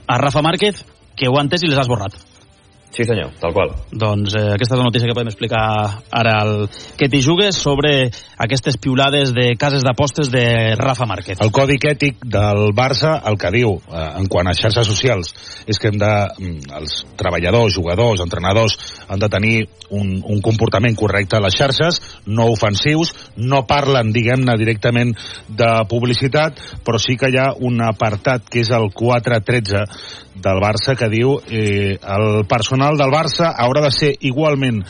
[0.06, 0.84] a Rafa Márquez
[1.16, 2.29] que ho ha entès i les ha esborrat.
[2.90, 3.70] Sí senyor, tal qual.
[3.94, 5.62] Doncs eh, aquesta és la notícia que podem explicar
[6.10, 6.54] ara al
[6.98, 8.10] que t'hi jugues sobre
[8.42, 11.38] aquestes piulades de cases d'apostes de Rafa Márquez.
[11.38, 15.30] El codi ètic del Barça el que diu eh, en quant a xarxes socials
[15.70, 18.74] és que hem de, mm, els treballadors, jugadors, entrenadors
[19.06, 19.54] han de tenir
[19.94, 25.14] un, un comportament correcte a les xarxes, no ofensius, no parlen, diguem-ne, directament
[25.46, 29.86] de publicitat, però sí que hi ha un apartat que és el 413
[30.40, 34.80] del Barça que diu eh, el personal del Barça haurà de ser igualment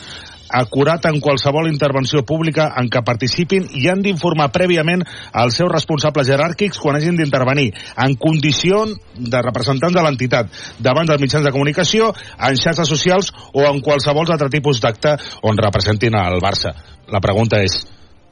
[0.51, 6.27] acurat en qualsevol intervenció pública en què participin i han d'informar prèviament als seus responsables
[6.27, 7.69] jeràrquics quan hagin d'intervenir
[8.05, 8.83] en condició
[9.15, 14.27] de representants de l'entitat davant dels mitjans de comunicació, en xarxes socials o en qualsevol
[14.31, 16.75] altre tipus d'acte on representin el Barça.
[17.11, 17.81] La pregunta és,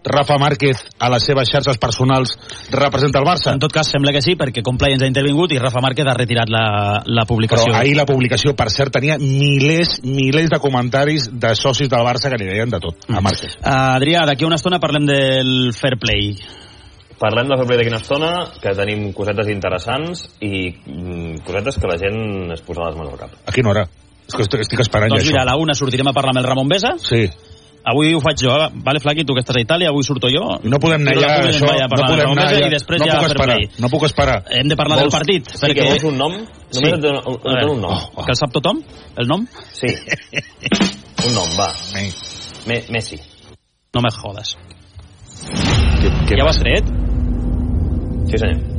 [0.04, 2.36] Rafa Márquez a les seves xarxes personals
[2.72, 3.52] representa el Barça?
[3.52, 6.52] En tot cas, sembla que sí, perquè Compliance ha intervingut i Rafa Márquez ha retirat
[6.52, 7.68] la, la publicació.
[7.68, 12.32] Però ahir la publicació, per cert, tenia milers, milers de comentaris de socis del Barça
[12.32, 13.60] que li deien de tot a Márquez.
[13.60, 16.34] Uh, Adrià, d'aquí a una estona parlem del fair play.
[17.20, 18.30] Parlem de Fair Play d'aquí una estona,
[18.64, 23.20] que tenim cosetes interessants i mm, cosetes que la gent es posa les mans al
[23.20, 23.34] cap.
[23.44, 23.84] A quina hora?
[24.30, 25.52] És que estic, estic esperant Doncs ja mira, a això.
[25.52, 26.94] la una sortirem a parlar amb el Ramon Besa.
[27.04, 27.26] Sí.
[27.86, 28.52] Avui ho faig jo,
[28.84, 30.60] vale, Flaqui, tu que estàs a Itàlia, avui surto jo.
[30.68, 32.68] No podem anar ja, i això, no podem anar ja.
[32.74, 34.38] Després No ja puc fair esperar, no puc esperar.
[34.52, 35.48] Hem de parlar Vols- del partit.
[35.56, 36.36] Sí, que vols un nom?
[36.36, 37.94] Només et dono, et dono un nom.
[38.16, 38.84] Oh, Que el sap tothom?
[39.18, 39.48] El nom?
[39.72, 39.88] Sí.
[41.26, 41.72] un nom, va.
[42.68, 43.18] Me Messi.
[43.96, 44.58] No me jodes.
[46.28, 46.86] Què ja ho has tret?
[48.30, 48.79] Sí, senyor.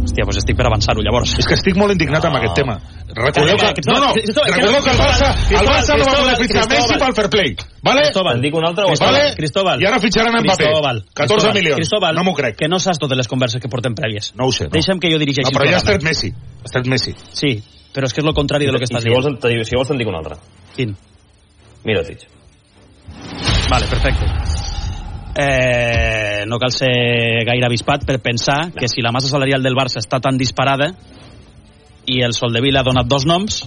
[0.00, 1.34] Hòstia, doncs estic per avançar-ho, llavors.
[1.38, 2.78] És que estic molt indignat amb aquest tema.
[3.10, 6.64] Recordeu que, no, no, recordeu que el Barça, el Barça no va poder fitxar.
[6.70, 7.56] Messi pel fair play.
[7.82, 8.02] Vale?
[8.08, 8.40] Cristóbal.
[8.40, 9.34] Dic un altre Vale?
[9.36, 9.82] Cristóbal.
[9.82, 10.66] I ara fitxaran en paper.
[10.66, 11.02] Cristóbal.
[11.12, 11.54] 14 Cristóbal.
[11.58, 11.76] milions.
[11.76, 12.56] Cristóbal, No m'ho crec.
[12.56, 14.32] Que no saps totes les converses que portem prèvies.
[14.36, 14.64] No ho sé.
[14.64, 14.70] No.
[14.70, 16.00] Deixa'm que jo dirigeixi No, però el ja has programa.
[16.00, 16.32] tret Messi.
[16.64, 17.14] Has tret Messi.
[17.32, 19.40] Sí, però és que és el contrari de lo que estàs si vols, dient.
[19.40, 20.36] te dic- si vols te'n dic un altre.
[20.76, 20.96] Quin?
[21.84, 22.26] Mirotic.
[23.70, 24.26] Vale, perfecte.
[25.40, 26.90] Eh, no cal ser
[27.46, 30.90] gaire avispat per pensar que si la massa salarial del Barça està tan disparada
[32.10, 33.62] i el Soldevila ha donat dos noms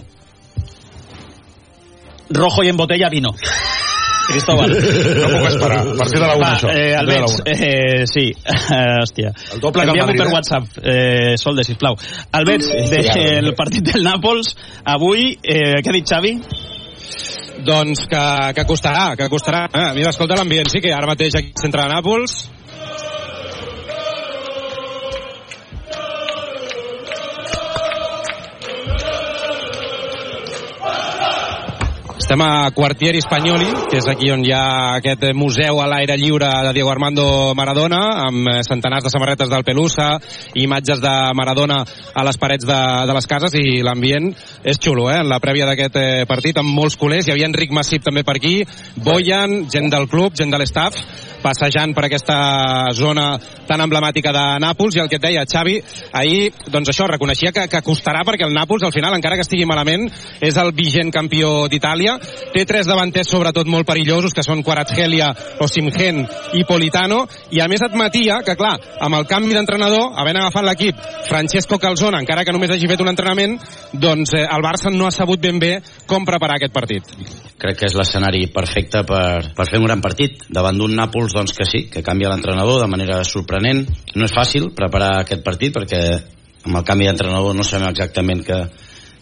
[2.30, 3.32] Rojo i en botella vino
[4.28, 5.80] Cristóbal No puc esperar.
[5.84, 6.70] A partir de la una, Va, això.
[6.72, 7.52] eh, A partir de la Alberts, una.
[7.52, 8.24] eh, sí,
[9.02, 9.32] hòstia.
[9.52, 9.84] El doble
[10.16, 10.32] per eh?
[10.32, 11.96] WhatsApp, eh, Solde, sisplau.
[12.32, 16.32] Alberts, del partit del Nàpols, avui, eh, què ha dit Xavi?
[17.62, 18.24] Doncs que,
[18.56, 19.66] que costarà, que costarà.
[19.70, 22.36] Eh, mira, escolta l'ambient, sí que ara mateix aquí al centre de Nàpols.
[32.24, 36.48] Estem a Quartieri Spagnoli, que és aquí on hi ha aquest museu a l'aire lliure
[36.64, 40.06] de Diego Armando Maradona, amb eh, centenars de samarretes del Pelusa,
[40.56, 44.30] imatges de Maradona a les parets de, de les cases, i l'ambient
[44.64, 45.18] és xulo, eh?
[45.20, 48.38] En la prèvia d'aquest eh, partit, amb molts culers, hi havia Enric Massip també per
[48.38, 48.56] aquí,
[49.04, 50.96] Boyan, gent del club, gent de l'estaf,
[51.44, 52.38] passejant per aquesta
[52.96, 53.34] zona
[53.68, 55.76] tan emblemàtica de Nàpols, i el que et deia Xavi,
[56.16, 59.68] ahir, doncs això, reconeixia que, que costarà perquè el Nàpols, al final, encara que estigui
[59.68, 60.08] malament,
[60.44, 62.16] és el vigent campió d'Itàlia,
[62.54, 65.30] té tres davanters sobretot molt perillosos, que són Quarazgelia,
[65.64, 66.24] Osimhen
[66.58, 71.00] i Politano, i a més admetia que, clar, amb el canvi d'entrenador, havent agafat l'equip
[71.28, 73.58] Francesco Calzona, encara que només hagi fet un entrenament,
[73.92, 75.74] doncs eh, el Barça no ha sabut ben bé
[76.08, 77.10] com preparar aquest partit.
[77.64, 81.52] crec que és l'escenari perfecte per, per fer un gran partit davant d'un Nàpols doncs
[81.56, 83.84] que sí, que canvia l'entrenador de manera sorprenent.
[84.14, 86.00] No és fàcil preparar aquest partit perquè
[86.64, 88.58] amb el canvi d'entrenador no sabem exactament que,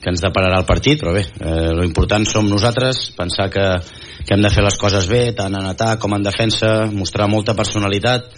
[0.03, 3.67] que ens depararà el partit però bé, eh, lo important som nosaltres pensar que,
[4.23, 7.57] que hem de fer les coses bé tant en atac com en defensa mostrar molta
[7.59, 8.29] personalitat.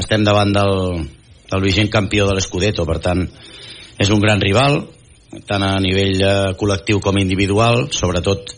[0.00, 1.04] Estem davant del,
[1.50, 3.26] del vigent campió de l'Escudeto per tant
[4.00, 4.80] és un gran rival
[5.46, 8.54] tant a nivell eh, col·lectiu com individual, sobretot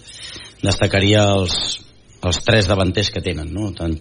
[0.63, 1.59] destacaria els,
[2.23, 3.73] els tres davanters que tenen, no?
[3.77, 3.99] Tant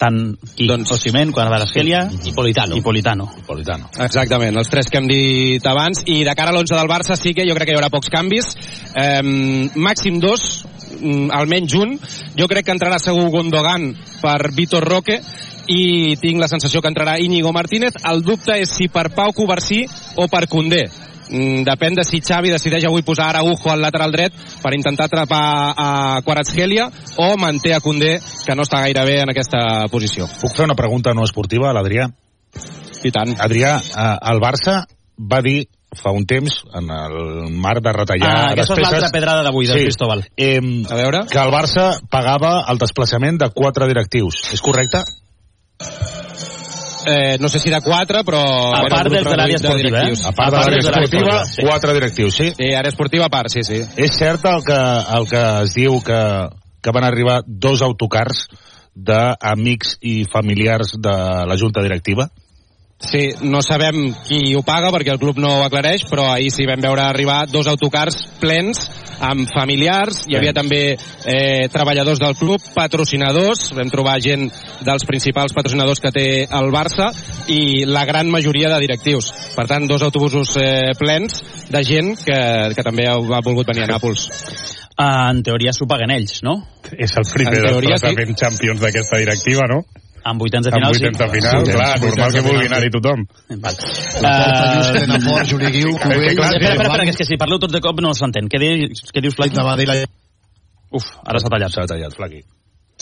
[0.00, 0.18] tant
[0.56, 2.76] qui, doncs, Osimhen, Kvaratskhelia i Politano.
[2.76, 3.28] I Politano.
[3.46, 3.90] Politano.
[4.04, 6.02] Exactament, els tres que hem dit abans.
[6.10, 8.10] I de cara a l'11 del Barça sí que jo crec que hi haurà pocs
[8.12, 8.52] canvis.
[8.94, 9.22] Eh,
[9.74, 10.64] màxim dos,
[11.00, 11.96] mm, almenys un.
[12.36, 15.20] Jo crec que entrarà segur Gondogan per Vitor Roque
[15.68, 17.94] i tinc la sensació que entrarà Íñigo Martínez.
[18.04, 19.84] El dubte és si per Pau Covarsí
[20.16, 20.84] o per Condé.
[21.28, 25.44] Mm, depèn de si Xavi decideix avui posar Araujo al lateral dret per intentar atrapar
[25.76, 25.88] a
[26.24, 30.28] Kvaratskhelia o manté a Condé, que no està gaire bé en aquesta posició.
[30.40, 32.10] Puc fer una pregunta no esportiva a l'Adrià?
[33.04, 33.34] I tant.
[33.40, 34.82] Adrià, eh, el Barça
[35.18, 39.44] va dir fa un temps, en el marc de retallar Ah, aquesta és l'altra pedrada
[39.46, 40.24] d'avui, del Cristóbal.
[40.36, 41.24] Eh, a veure?
[41.30, 44.42] Que el Barça pagava el desplaçament de quatre directius.
[44.52, 45.04] És correcte?
[47.06, 48.42] Eh, no sé si de 4, però...
[48.72, 50.18] A part dels de l'àrea reduït de esportiva, eh?
[50.24, 51.38] A part de l'àrea esportiva,
[51.68, 52.50] quatre directius, sí?
[52.56, 53.80] Sí, àrea esportiva a part, sí, sí.
[54.00, 54.78] És cert el que,
[55.18, 56.20] el que es diu que,
[56.80, 58.46] que van arribar dos autocars
[58.94, 61.14] d'amics i familiars de
[61.50, 62.28] la junta directiva?
[63.04, 66.64] Sí, no sabem qui ho paga perquè el club no ho aclareix, però ahir sí
[66.68, 68.86] vam veure arribar dos autocars plens
[69.20, 74.48] amb familiars, hi havia també eh, treballadors del club, patrocinadors, vam trobar gent
[74.84, 77.10] dels principals patrocinadors que té el Barça
[77.52, 79.30] i la gran majoria de directius.
[79.54, 82.40] Per tant, dos autobusos eh, plens de gent que,
[82.74, 84.28] que també ha, volgut venir a Nàpols.
[85.00, 86.60] En teoria s'ho paguen ells, no?
[86.94, 88.40] És el primer En teoria, desplaçament sí.
[88.44, 89.82] Champions d'aquesta directiva, no?
[90.24, 91.20] Amb vuitens de Amb final, vuitens sí.
[91.20, 93.24] de final, Sí, clar, sí, normal vuitens que vulgui anar-hi tothom.
[93.60, 93.74] Val.
[93.76, 93.84] Eh.
[93.84, 94.48] Espera,
[96.48, 98.48] espera, espera, que és que si parleu tots de cop no s'entén.
[98.48, 99.58] Què, dius, què dius, Flaqui?
[99.58, 99.98] Anava a dir la...
[100.94, 101.74] Uf, ara s'ha tallat.
[101.74, 102.40] S'ha tallat, Flaqui.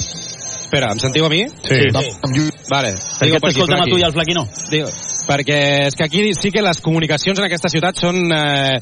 [0.02, 1.44] Espera, em sentiu a mi?
[1.46, 1.78] Sí.
[1.78, 2.44] sí.
[2.70, 2.92] Vale.
[2.96, 4.46] Per Digo què per aquí, t'escoltem a tu i al Flaqui no?
[4.72, 4.88] Digo,
[5.28, 5.58] perquè
[5.90, 8.80] és que aquí sí que les comunicacions en aquesta ciutat són eh,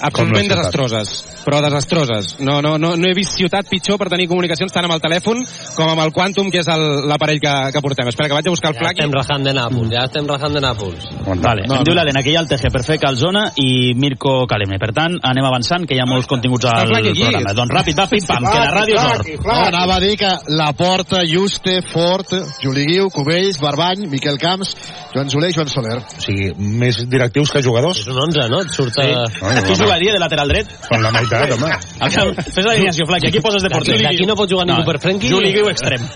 [0.00, 1.12] absolutament desastroses
[1.44, 4.94] però desastroses no, no, no, no he vist ciutat pitjor per tenir comunicacions tant amb
[4.96, 5.42] el telèfon
[5.76, 8.54] com amb el Quantum que és el- l'aparell que, que portem espera que vaig a
[8.54, 11.04] buscar el Ja Flaqui estem rajant de Nàpols, ja estem rajant de Nàpols.
[11.40, 11.98] Vale, No, em diu no.
[12.00, 14.78] l'Helena que hi ha el TG per fer Calzona i Mirko Caleme.
[14.80, 17.52] Per tant, anem avançant, que hi ha molts continguts al programa.
[17.54, 19.46] Doncs ràpid, va, pim, pam, que la ràdio és or.
[19.46, 22.32] No, anava a dir que la Porta, Juste, Fort,
[22.62, 24.74] Juli Guiu, Cubells, Barbany, Miquel Camps,
[25.14, 25.98] Joan Soler i Joan Soler.
[26.00, 28.00] O sigui, més directius que jugadors?
[28.00, 28.62] És un 11, no?
[28.62, 28.94] Et surt...
[28.94, 29.06] Sí.
[29.06, 30.68] a- Qui jugaria de lateral dret?
[30.88, 31.70] Con la meitat, home.
[32.14, 33.28] Camp, Fes l'alineació, Flaqui.
[33.28, 33.98] Aquí poses de porter.
[34.02, 35.28] D'aquí no pot jugar ningú per Frenkie.
[35.30, 36.06] Juli Guiu extrem.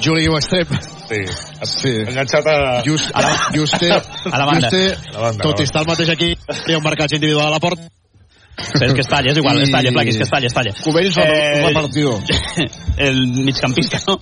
[0.00, 0.72] Juli Guiu extrem.
[1.08, 1.20] Sí.
[1.68, 1.92] Sí.
[2.06, 2.56] Enganxat a...
[2.86, 3.92] Just, A la- Juste,
[4.32, 4.70] a la banda.
[4.70, 6.84] Juste, A la banda, tot a la i estar el mateix aquí, hi ha un
[6.84, 7.88] marcatge individual a la porta.
[8.58, 10.72] És que es talla, és igual, es talla, Flaqui, és que es talla, es talla.
[10.82, 11.62] Cubells eh...
[11.68, 12.18] repartidor.
[13.08, 14.18] El migcampista, no?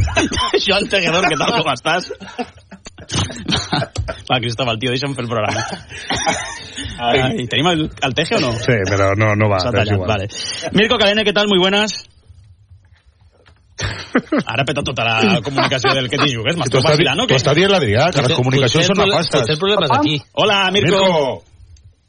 [0.66, 2.08] Joan Tejedor, què tal, com estàs?
[4.30, 5.62] Va, Cristóbal, tio, deixa'm fer el programa.
[7.06, 8.52] Ai, ¿Tenim el, el teje o no?
[8.58, 9.60] Sí, però no, no va.
[9.68, 10.08] Però és igual.
[10.08, 10.28] vale.
[10.72, 11.48] Mirko Calene, ¿qué tal?
[11.48, 12.04] Muy buenas.
[14.46, 16.56] Ara peta tota la comunicació del que t'hi jugues.
[16.56, 17.36] M'estàs està, vacilant o què?
[17.36, 19.42] està dient l'Adrià, que les comunicacions són nefastes.
[19.42, 20.16] Potser el problema és aquí.
[20.32, 21.02] Hola, Mirko.
[21.02, 21.42] Mirko,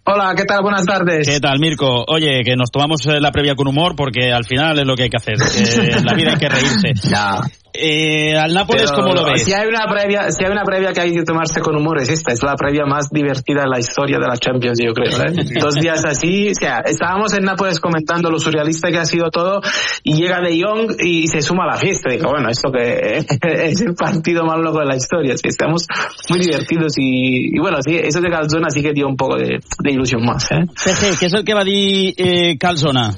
[0.09, 0.61] Hola, ¿qué tal?
[0.63, 1.27] Buenas tardes.
[1.27, 2.05] ¿Qué tal, Mirko?
[2.07, 5.03] Oye, que nos tomamos eh, la previa con humor porque al final es lo que
[5.03, 5.35] hay que hacer.
[5.35, 6.93] que en la vida hay que reírse.
[7.09, 7.41] Ya.
[7.79, 9.43] Eh, al Nápoles, Pero ¿cómo lo ves?
[9.43, 12.09] Si hay, una previa, si hay una previa que hay que tomarse con humor, es
[12.09, 12.33] esta.
[12.33, 15.11] Es la previa más divertida de la historia de la Champions, yo creo.
[15.21, 15.59] ¿eh?
[15.59, 16.49] Dos días así.
[16.49, 19.61] O sea, estábamos en Nápoles comentando lo surrealista que ha sido todo
[20.03, 22.09] y llega De Jong y se suma a la fiesta.
[22.09, 25.37] Digo, bueno, esto que es el partido más loco de la historia.
[25.37, 25.85] Sí, estamos
[26.29, 29.59] muy divertidos y, y bueno, sí, eso de Calzona sí que dio un poco de,
[29.83, 30.51] de ilusión más.
[30.51, 30.65] ¿eh?
[30.77, 33.09] Teje, què és el que va dir eh, Calzona?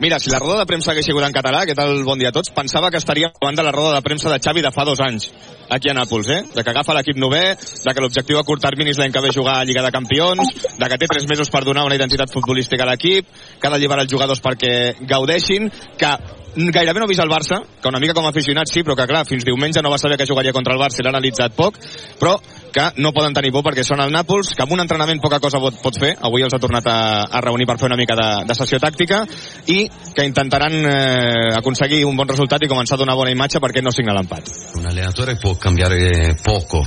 [0.00, 2.32] Mira, si la roda de premsa hagués sigut en català, què tal bon dia a
[2.32, 5.02] tots, pensava que estaria davant de la roda de premsa de Xavi de fa dos
[5.04, 5.26] anys,
[5.68, 6.38] aquí a Nàpols, eh?
[6.54, 7.42] De que agafa l'equip novè,
[7.84, 10.54] de que l'objectiu a curt termini és l'any que ve jugar a Lliga de Campions,
[10.80, 13.28] de que té tres mesos per donar una identitat futbolística a l'equip,
[13.60, 14.72] que ha d'alliberar els jugadors perquè
[15.04, 15.68] gaudeixin,
[16.00, 16.14] que
[16.56, 19.06] gairebé no ha vist el Barça, que una mica com a aficionat sí, però que
[19.06, 21.76] clar, fins diumenge no va saber que jugaria contra el Barça l'ha analitzat poc,
[22.18, 22.38] però
[22.72, 25.60] que no poden tenir por perquè són al Nàpols, que amb un entrenament poca cosa
[25.62, 26.98] pot, pot fer, avui els ha tornat a,
[27.30, 29.22] a reunir per fer una mica de, de sessió tàctica
[29.70, 33.82] i que intentaran eh, aconseguir un bon resultat i començar a donar bona imatge perquè
[33.82, 34.50] no signa l'empat.
[34.78, 36.84] Un allenatore può cambiare poco,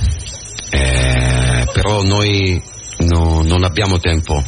[0.72, 2.60] eh, però noi
[3.00, 4.42] no- non abbiamo tempo.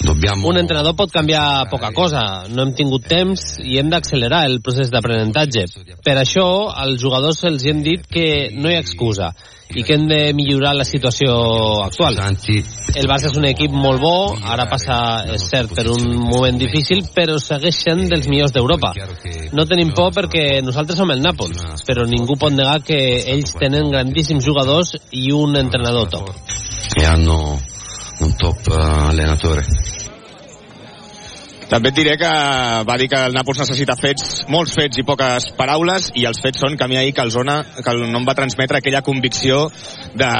[0.00, 0.48] Dobbiamo...
[0.48, 2.46] Un entrenador pot canviar poca cosa.
[2.48, 5.66] No hem tingut temps i hem d'accelerar el procés d'aprenentatge.
[6.04, 9.34] Per això, als jugadors els hem dit que no hi ha excusa
[9.70, 11.30] i que hem de millorar la situació
[11.84, 12.16] actual.
[12.18, 14.96] El Barça és un equip molt bo, ara passa,
[15.36, 18.90] és cert, per un moment difícil, però segueix sent dels millors d'Europa.
[19.54, 22.98] No tenim por perquè nosaltres som el Nàpols, però ningú pot negar que
[23.30, 26.34] ells tenen grandíssims jugadors i un entrenador top.
[26.96, 27.60] e hanno
[28.20, 29.64] un top eh, allenatore.
[31.70, 32.28] També et diré que
[32.82, 36.58] va dir que el Nàpols necessita fets, molts fets i poques paraules, i els fets
[36.58, 39.68] són que a mi ahir Calzona, que no em va transmetre aquella convicció
[40.18, 40.30] de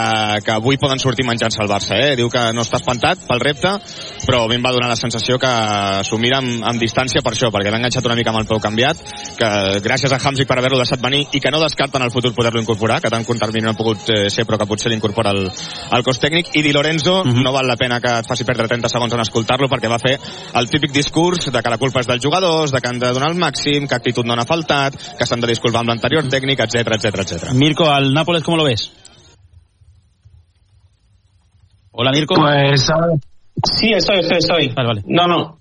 [0.42, 1.94] que avui poden sortir menjant-se el Barça.
[2.02, 2.16] Eh?
[2.18, 3.76] Diu que no està espantat pel repte,
[4.24, 5.52] però a mi em va donar la sensació que
[6.08, 8.58] s'ho mira amb, amb distància per això, perquè l'ha enganxat una mica amb el peu
[8.58, 9.06] canviat,
[9.38, 9.52] que
[9.86, 12.98] gràcies a Hamsik per haver-lo deixat venir i que no descarten el futur poder-lo incorporar,
[13.04, 16.02] que tant curt termini no ha pogut eh, ser, però que potser l'incorpora el, el
[16.02, 16.50] cos tècnic.
[16.58, 17.38] I Di Lorenzo, uh -huh.
[17.38, 20.18] no val la pena que et faci perdre 30 segons en escoltar-lo, perquè va fer
[20.58, 21.19] el típic discurs
[21.52, 23.98] de que la culpa és dels jugadors, de que han de donar el màxim, que
[23.98, 27.54] actitud no n'ha faltat, que s'han de disculpar amb l'anterior tècnic, etc etc etc.
[27.54, 28.90] Mirko, al Nápoles, ¿cómo lo ves?
[31.92, 32.34] Hola, Mirko.
[32.34, 32.86] Pues,
[33.64, 34.68] sí, estoy, estoy, estoy.
[34.74, 35.02] Vale, vale.
[35.06, 35.59] No, no.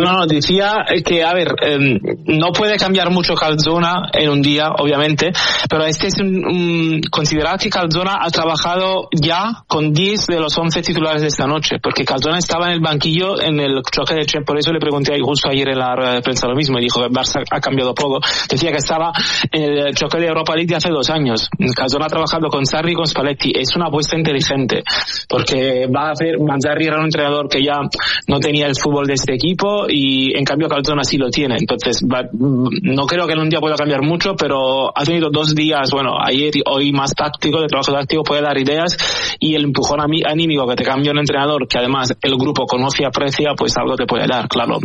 [0.00, 4.70] No, no, decía que, a ver, eh, no puede cambiar mucho Calzona en un día,
[4.78, 5.32] obviamente,
[5.68, 10.56] pero este es un, un considerar que Calzona ha trabajado ya con 10 de los
[10.56, 14.26] 11 titulares de esta noche, porque Calzona estaba en el banquillo en el choque de
[14.26, 17.00] Champions, por eso le pregunté justo ayer en la de prensa lo mismo, y dijo
[17.00, 18.20] que Barça ha cambiado poco.
[18.48, 19.12] Decía que estaba
[19.52, 21.48] en el choque de Europa League de hace dos años.
[21.74, 23.52] Calzona ha trabajado con Sarri y con Spalletti.
[23.54, 24.82] Es una apuesta inteligente,
[25.28, 27.80] porque va a hacer, Manzarri era un entrenador que ya
[28.26, 31.56] no tenía el fútbol de este equipo, y en cambio Calzona sí lo tiene.
[31.58, 35.54] Entonces, va, no creo que en un día pueda cambiar mucho, pero ha tenido dos
[35.54, 39.64] días, bueno, ayer y hoy más táctico, de trabajo táctico, puede dar ideas y el
[39.64, 43.76] empujón anímico que te cambia un entrenador que además el grupo conoce y aprecia, pues
[43.76, 44.78] algo te puede dar, claro.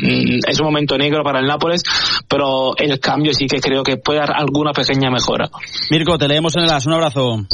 [0.48, 1.84] Es un momento negro para el Nápoles,
[2.28, 5.50] pero el cambio sí que creo que puede dar alguna pequeña mejora.
[5.92, 6.86] Mirko, te leemos en el as.
[6.86, 7.46] Un abrazo.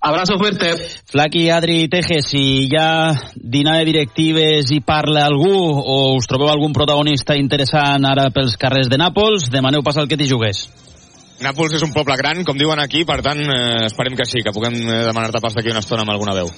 [0.00, 0.76] Abrazo fuerte.
[1.10, 6.52] Flaqui, Adri, Teje, si hi ha dinar de directives i parla algú o us trobeu
[6.52, 10.68] algun protagonista interessant ara pels carrers de Nàpols, demaneu pas el que t'hi jugués.
[11.42, 14.54] Nàpols és un poble gran, com diuen aquí, per tant, eh, esperem que sí, que
[14.54, 16.50] puguem eh, demanar-te pas d'aquí una estona amb alguna veu.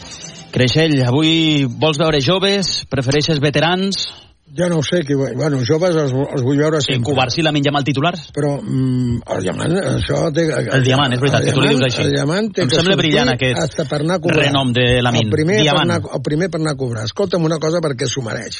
[0.52, 2.82] Creixell, avui vols veure joves?
[2.92, 4.08] Prefereixes veterans?
[4.56, 7.06] Jo no ho sé, qui, bueno, joves els, els vull veure sempre.
[7.06, 8.26] Cubarsí la menja mal titulars?
[8.34, 10.48] Però mm, el diamant, això té...
[10.50, 12.02] El diamant, és veritat, que tu li dius així.
[12.02, 14.48] El diamant té em que sembla brillant aquest hasta per anar a cobrar.
[14.48, 15.28] renom de Lamin.
[15.28, 15.94] El primer, per Diamant.
[15.94, 17.06] anar, el primer per anar a cobrar.
[17.06, 18.58] Escolta'm una cosa perquè s'ho mereix.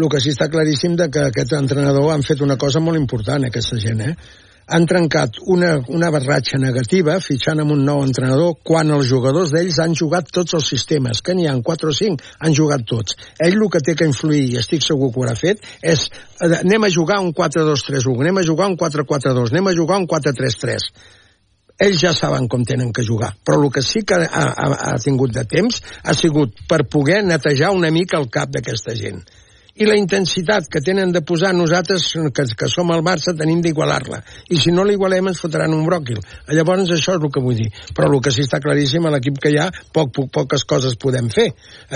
[0.00, 3.46] El que sí està claríssim de que aquest entrenador han fet una cosa molt important,
[3.46, 4.16] aquesta gent, eh?
[4.66, 9.80] Han trencat una, una barratxa negativa fitxant amb un nou entrenador quan els jugadors d'ells
[9.82, 13.16] han jugat tots els sistemes, que n'hi ha 4 o 5, han jugat tots.
[13.38, 16.52] Ell el que té que influir, i estic segur que ho haurà fet, és eh,
[16.60, 20.92] anem a jugar un 4-2-3-1, anem a jugar un 4-4-2, anem a jugar un 4-3-3
[21.82, 24.98] ells ja saben com tenen que jugar, però el que sí que ha, ha, ha
[25.02, 29.22] tingut de temps ha sigut per poder netejar una mica el cap d'aquesta gent
[29.74, 34.20] i la intensitat que tenen de posar nosaltres, que, que som al Barça, tenim d'igualar-la.
[34.52, 36.20] I si no l'igualem ens fotran un bròquil.
[36.52, 37.70] Llavors això és el que vull dir.
[37.96, 40.98] Però el que sí està claríssim, a l'equip que hi ha, poc, poc, poques coses
[41.00, 41.48] podem fer.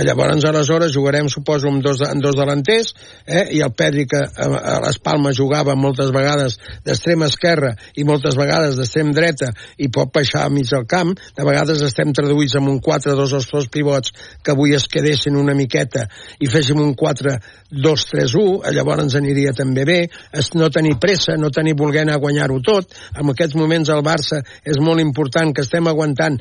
[0.08, 2.94] Llavors, aleshores, jugarem, suposo, amb dos, amb dos delanters,
[3.26, 3.44] eh?
[3.58, 6.56] i el Pedri, que a, a les Palmes jugava moltes vegades
[6.86, 9.52] d'extrema esquerra i moltes vegades d'extrem dreta
[9.82, 13.50] i pot baixar a mig del camp, de vegades estem traduïts amb un 4-2 els
[13.52, 16.06] dos pivots que avui es quedessin una miqueta
[16.40, 17.36] i féssim un 4
[17.72, 19.98] 2-3-1, llavors ens aniria també bé,
[20.32, 22.94] és no tenir pressa, no tenir anar a guanyar-ho tot.
[23.16, 26.38] En aquests moments al Barça és molt important que estem aguantant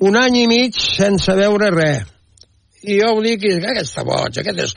[0.00, 2.17] un any i mig sense veure res.
[2.86, 4.74] I jo dic, i aquest està boig, aquest és...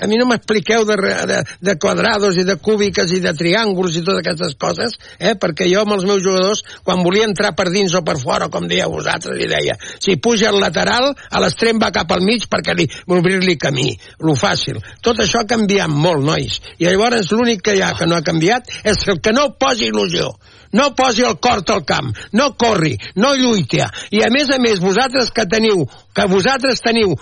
[0.00, 0.96] A mi no m'expliqueu de,
[1.28, 5.32] de, de quadrados i de cúbiques i de triànguls i totes aquestes coses, eh?
[5.40, 8.68] perquè jo amb els meus jugadors, quan volia entrar per dins o per fora, com
[8.68, 12.76] dieu vosaltres, li deia, si puja al lateral, a l'extrem va cap al mig perquè
[12.76, 13.88] li, obrir-li camí,
[14.20, 14.80] lo fàcil.
[15.04, 16.60] Tot això ha canviat molt, nois.
[16.78, 19.88] I llavors l'únic que hi ha que no ha canviat és el que no posi
[19.88, 20.34] il·lusió
[20.72, 23.90] no posi el cor al camp, no corri, no lluita.
[24.10, 27.16] I a més a més, vosaltres que teniu, que vosaltres teniu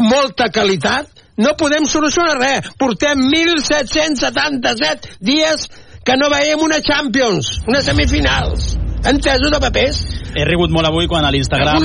[0.00, 1.08] molta qualitat,
[1.40, 2.70] no podem solucionar res.
[2.78, 5.68] Portem 1.777 dies
[6.04, 8.76] que no veiem una Champions, unes semifinals.
[9.04, 10.00] Entesos de papers?
[10.36, 11.80] He rigut molt avui quan a l'Instagram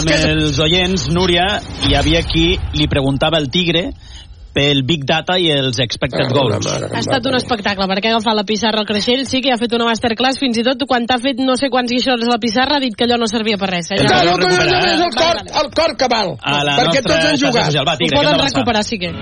[0.00, 1.46] amb que- els oients, Núria,
[1.88, 3.92] hi havia qui li preguntava al Tigre
[4.56, 6.64] pel Big Data i els expected goals.
[6.64, 9.74] Ha estat un espectacle, perquè ha agafat la pissarra al creixell, sí que ha fet
[9.76, 12.80] una masterclass, fins i tot quan t'ha fet no sé quants guixons a la pissarra
[12.80, 13.92] ha dit que allò no servia per res.
[13.92, 14.00] Eh?
[14.00, 16.34] No, no, no, no, és el cor, el cor que val.
[16.40, 17.76] A la perquè tots han jugat.
[17.76, 19.12] Va, Ho Tigre, hem poden recuperar, sí que.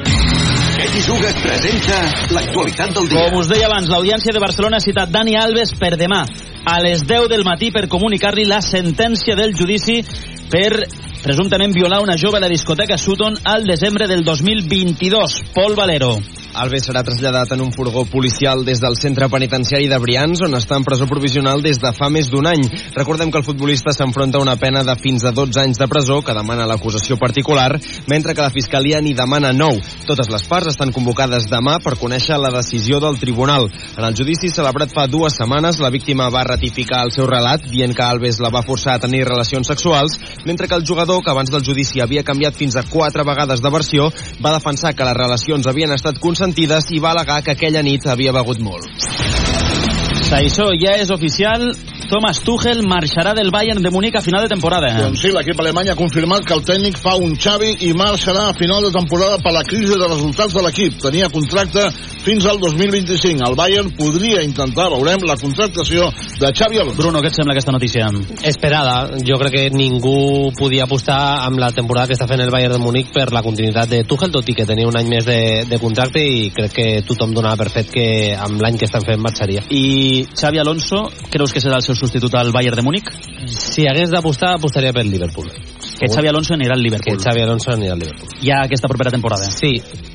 [0.95, 2.01] Qui jugues presenta
[2.35, 3.25] l'actualitat del dia.
[3.25, 6.23] Com us deia abans, l'Audiència de Barcelona ha citat Dani Alves per demà
[6.65, 10.03] a les 10 del matí per comunicar-li la sentència del judici
[10.51, 10.87] per
[11.23, 15.43] presumptament violar una jove a la discoteca Sutton al desembre del 2022.
[15.53, 16.44] Pol Valero.
[16.55, 20.77] Alves serà traslladat en un furgó policial des del centre penitenciari de Brians, on està
[20.79, 22.63] en presó provisional des de fa més d'un any.
[22.95, 26.21] Recordem que el futbolista s'enfronta a una pena de fins a 12 anys de presó
[26.23, 30.05] que demana l'acusació particular, mentre que la Fiscalia n'hi demana 9.
[30.07, 33.67] Totes les parts estan convocades demà per conèixer la decisió del tribunal.
[33.99, 37.97] En el judici celebrat fa dues setmanes, la víctima va ratificar el seu relat dient
[37.99, 41.51] que Alves la va forçar a tenir relacions sexuals, mentre que el jugador, que abans
[41.51, 45.67] del judici havia canviat fins a quatre vegades de versió, va defensar que les relacions
[45.67, 49.84] havien estat consentides i va alegar que aquella nit havia begut molt.
[50.33, 51.69] Això ja és oficial.
[52.09, 54.91] Thomas Tuchel marxarà del Bayern de Múnich a final de temporada.
[55.01, 58.55] Doncs sí, l'equip alemany ha confirmat que el tècnic fa un Xavi i marxarà a
[58.57, 60.99] final de temporada per la crisi de resultats de l'equip.
[61.01, 61.87] Tenia contracte
[62.25, 63.49] fins al 2025.
[63.49, 66.11] El Bayern podria intentar, veurem, la contractació
[66.41, 67.01] de Xavi Alonso.
[67.01, 68.11] Bruno, què et sembla aquesta notícia?
[68.45, 69.19] Esperada.
[69.25, 72.83] Jo crec que ningú podia apostar amb la temporada que està fent el Bayern de
[72.85, 75.81] Múnich per la continuïtat de Tuchel, tot i que tenia un any més de, de
[75.81, 78.07] contracte i crec que tothom donava per fet que
[78.37, 79.65] amb l'any que estan fent marxaria.
[79.73, 83.11] I Xavi Alonso, creus que serà el seu substitut al Bayern de Múnich?
[83.51, 85.51] Si hagués d'apostar, apostaria per Liverpool.
[85.99, 87.17] Que Xavi Alonso anirà al Liverpool.
[87.17, 88.33] Que Xavi Alonso anirà al Liverpool.
[88.45, 89.51] Ja aquesta propera temporada.
[89.51, 89.73] Sí,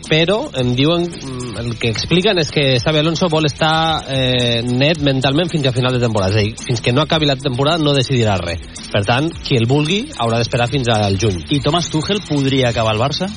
[0.10, 5.02] però em diuen, mm, el que expliquen és que Xavi Alonso vol estar eh, net
[5.06, 6.34] mentalment fins a final de temporada.
[6.34, 8.66] És a dir, fins que no acabi la temporada no decidirà res.
[8.92, 11.46] Per tant, qui el vulgui haurà d'esperar fins al juny.
[11.50, 13.30] I Thomas Tuchel podria acabar al Barça?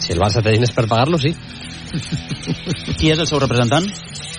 [0.00, 1.34] Si el Barça té diners per pagar-lo, sí.
[2.98, 3.86] Qui és el seu representant?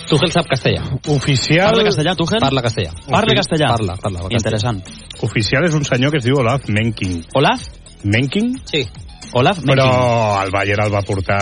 [0.10, 0.82] Tuchel sap castellà.
[1.08, 1.70] Oficial...
[1.72, 2.40] Parla castellà, Tuchel?
[2.44, 2.92] Parla castellà.
[3.08, 3.68] Parla castellà?
[3.72, 4.20] Parla, parla.
[4.20, 4.38] castellà.
[4.40, 4.82] Interessant.
[5.22, 7.22] Oficial és un senyor que es diu Olaf Menking.
[7.36, 7.68] Olaf?
[8.04, 8.56] Menking?
[8.66, 8.86] Sí.
[9.34, 10.44] Olaf Però Menking.
[10.46, 11.42] el Bayern el va portar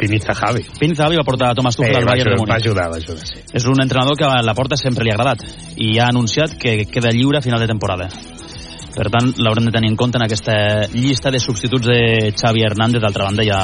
[0.00, 0.64] Piniza Javi.
[0.78, 2.50] Piniza Javi va portar a Thomas Tuchel Eh, al Bayern de Múnich.
[2.52, 3.40] va ajudar, va ajudar, sí.
[3.52, 5.42] És un entrenador que a la porta sempre li ha agradat
[5.76, 8.08] i ha anunciat que queda lliure a final de temporada.
[8.90, 10.54] Per tant, l'haurem de tenir en compte en aquesta
[10.92, 13.02] llista de substituts de Xavi Hernández.
[13.04, 13.60] D'altra banda, ja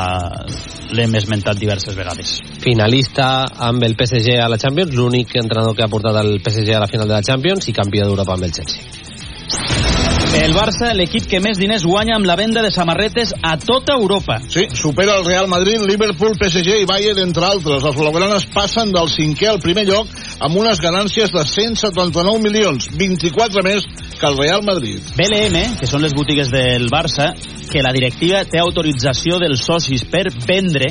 [0.95, 2.39] l'hem esmentat diverses vegades.
[2.63, 3.29] Finalista
[3.69, 6.91] amb el PSG a la Champions, l'únic entrenador que ha portat el PSG a la
[6.91, 10.06] final de la Champions i campió d'Europa amb el Chelsea.
[10.35, 14.39] El Barça, l'equip que més diners guanya amb la venda de samarretes a tota Europa.
[14.49, 17.85] Sí, supera el Real Madrid, Liverpool, PSG i Bayern, entre altres.
[17.85, 20.11] Els blaugranes passen del cinquè al primer lloc
[20.43, 23.87] amb unes ganàncies de 179 milions, 24 més
[24.19, 25.05] que el Real Madrid.
[25.17, 27.31] BLM, que són les botigues del Barça,
[27.71, 30.91] que la directiva té autorització dels socis per vendre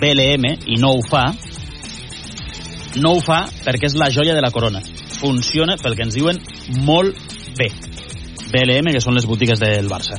[0.00, 1.28] BLM i no ho fa,
[2.98, 4.82] no ho fa perquè és la joia de la corona.
[5.20, 6.40] Funciona, pel que ens diuen,
[6.86, 7.18] molt
[7.58, 7.68] bé.
[8.50, 10.18] BLM, que són les botigues del Barça.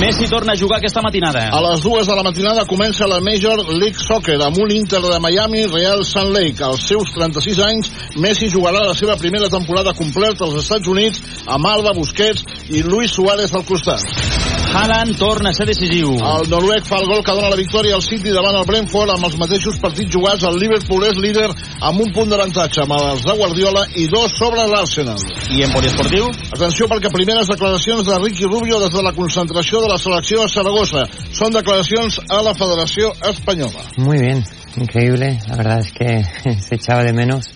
[0.00, 1.46] Messi torna a jugar aquesta matinada.
[1.52, 5.20] A les dues de la matinada comença la Major League Soccer amb un Inter de
[5.20, 6.62] Miami Real Salt Lake.
[6.64, 7.90] Als seus 36 anys,
[8.20, 13.16] Messi jugarà la seva primera temporada completa als Estats Units amb Alba Busquets i Luis
[13.16, 14.55] Suárez al costat.
[14.76, 16.10] Haaland torna a ser decisiu.
[16.20, 19.24] El noruec fa el gol que dona la victòria al City davant el Brentford amb
[19.24, 20.44] els mateixos partits jugats.
[20.44, 21.46] El Liverpool és líder
[21.80, 25.16] amb un punt d'avantatge amb els de Guardiola i dos sobre l'Arsenal.
[25.56, 26.28] I en poliesportiu?
[26.58, 30.52] Atenció perquè primeres declaracions de Ricky Rubio des de la concentració de la selecció a
[30.52, 31.06] Saragossa.
[31.32, 33.88] Són declaracions a la Federació Espanyola.
[33.96, 34.44] Muy bien,
[34.76, 35.38] increíble.
[35.48, 37.48] La verdad es que se echaba de menos.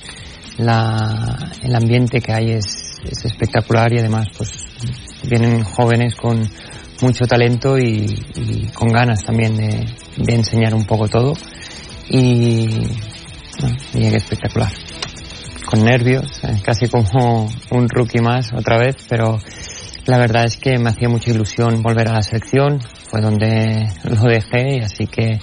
[0.56, 4.52] La, el ambiente que hay es, es espectacular y además pues
[5.28, 6.48] vienen jóvenes con
[7.00, 9.86] mucho talento y, y con ganas también de,
[10.16, 11.32] de enseñar un poco todo.
[12.08, 12.66] Y
[13.60, 14.72] bueno, que espectacular.
[15.66, 19.38] Con nervios, casi como un rookie más otra vez, pero
[20.06, 24.22] la verdad es que me hacía mucha ilusión volver a la selección, fue donde lo
[24.22, 25.38] dejé y así que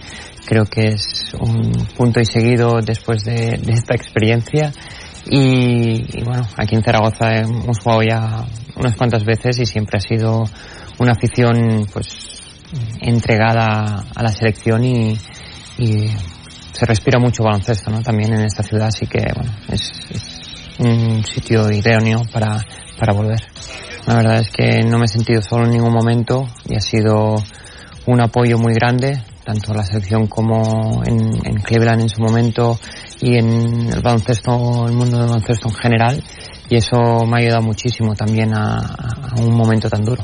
[0.45, 4.73] creo que es un punto y seguido después de, de esta experiencia
[5.29, 8.45] y, y bueno, aquí en Zaragoza hemos jugado ya
[8.75, 10.45] unas cuantas veces y siempre ha sido
[10.99, 12.07] una afición pues
[13.01, 15.17] entregada a la selección y,
[15.77, 16.09] y
[16.73, 18.01] se respira mucho baloncesto ¿no?
[18.01, 20.39] también en esta ciudad, así que bueno, es, es
[20.79, 22.63] un sitio idóneo para,
[22.99, 23.41] para volver.
[24.05, 27.35] La verdad es que no me he sentido solo en ningún momento y ha sido
[28.05, 32.79] un apoyo muy grande, tanto la selección como en, en Cleveland en su momento
[33.21, 36.23] y en el baloncesto, el mundo del baloncesto en general.
[36.69, 40.23] Y eso me ha ayudado muchísimo también a, a un momento tan duro.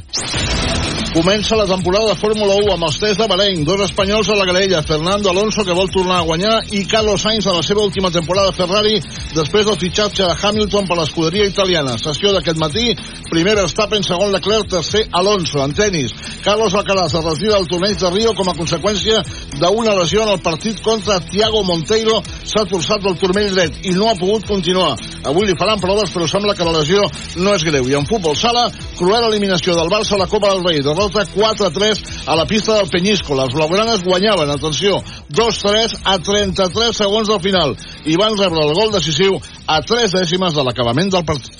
[1.13, 4.47] Comença la temporada de Fórmula 1 amb els tres de Bahrein, dos espanyols a la
[4.49, 8.09] graella, Fernando Alonso, que vol tornar a guanyar, i Carlos Sainz a la seva última
[8.09, 8.97] temporada a Ferrari,
[9.35, 11.99] després del fitxatge de Hamilton per l'escuderia italiana.
[12.01, 12.95] Sessió d'aquest matí,
[13.29, 15.61] primer Verstappen, segon Leclerc, tercer Alonso.
[15.61, 19.21] En tennis, Carlos Alcaraz es retira del torneig de Rio com a conseqüència
[19.61, 22.23] d'una lesió en el partit contra Thiago Monteiro.
[22.41, 24.97] S'ha torçat del turmell dret i no ha pogut continuar.
[25.29, 27.05] Avui li faran proves, però sembla que la lesió
[27.37, 27.85] no és greu.
[27.85, 28.65] I en futbol sala,
[28.97, 32.89] cruel eliminació del Barça a la Copa del Rei, derrota 4-3 a la pista del
[32.89, 33.35] Penyisco.
[33.35, 37.75] Les blaugranes guanyaven, atenció, 2-3 a 33 segons del final
[38.05, 41.53] i van rebre el gol decisiu a 3 dècimes de l'acabament del partit.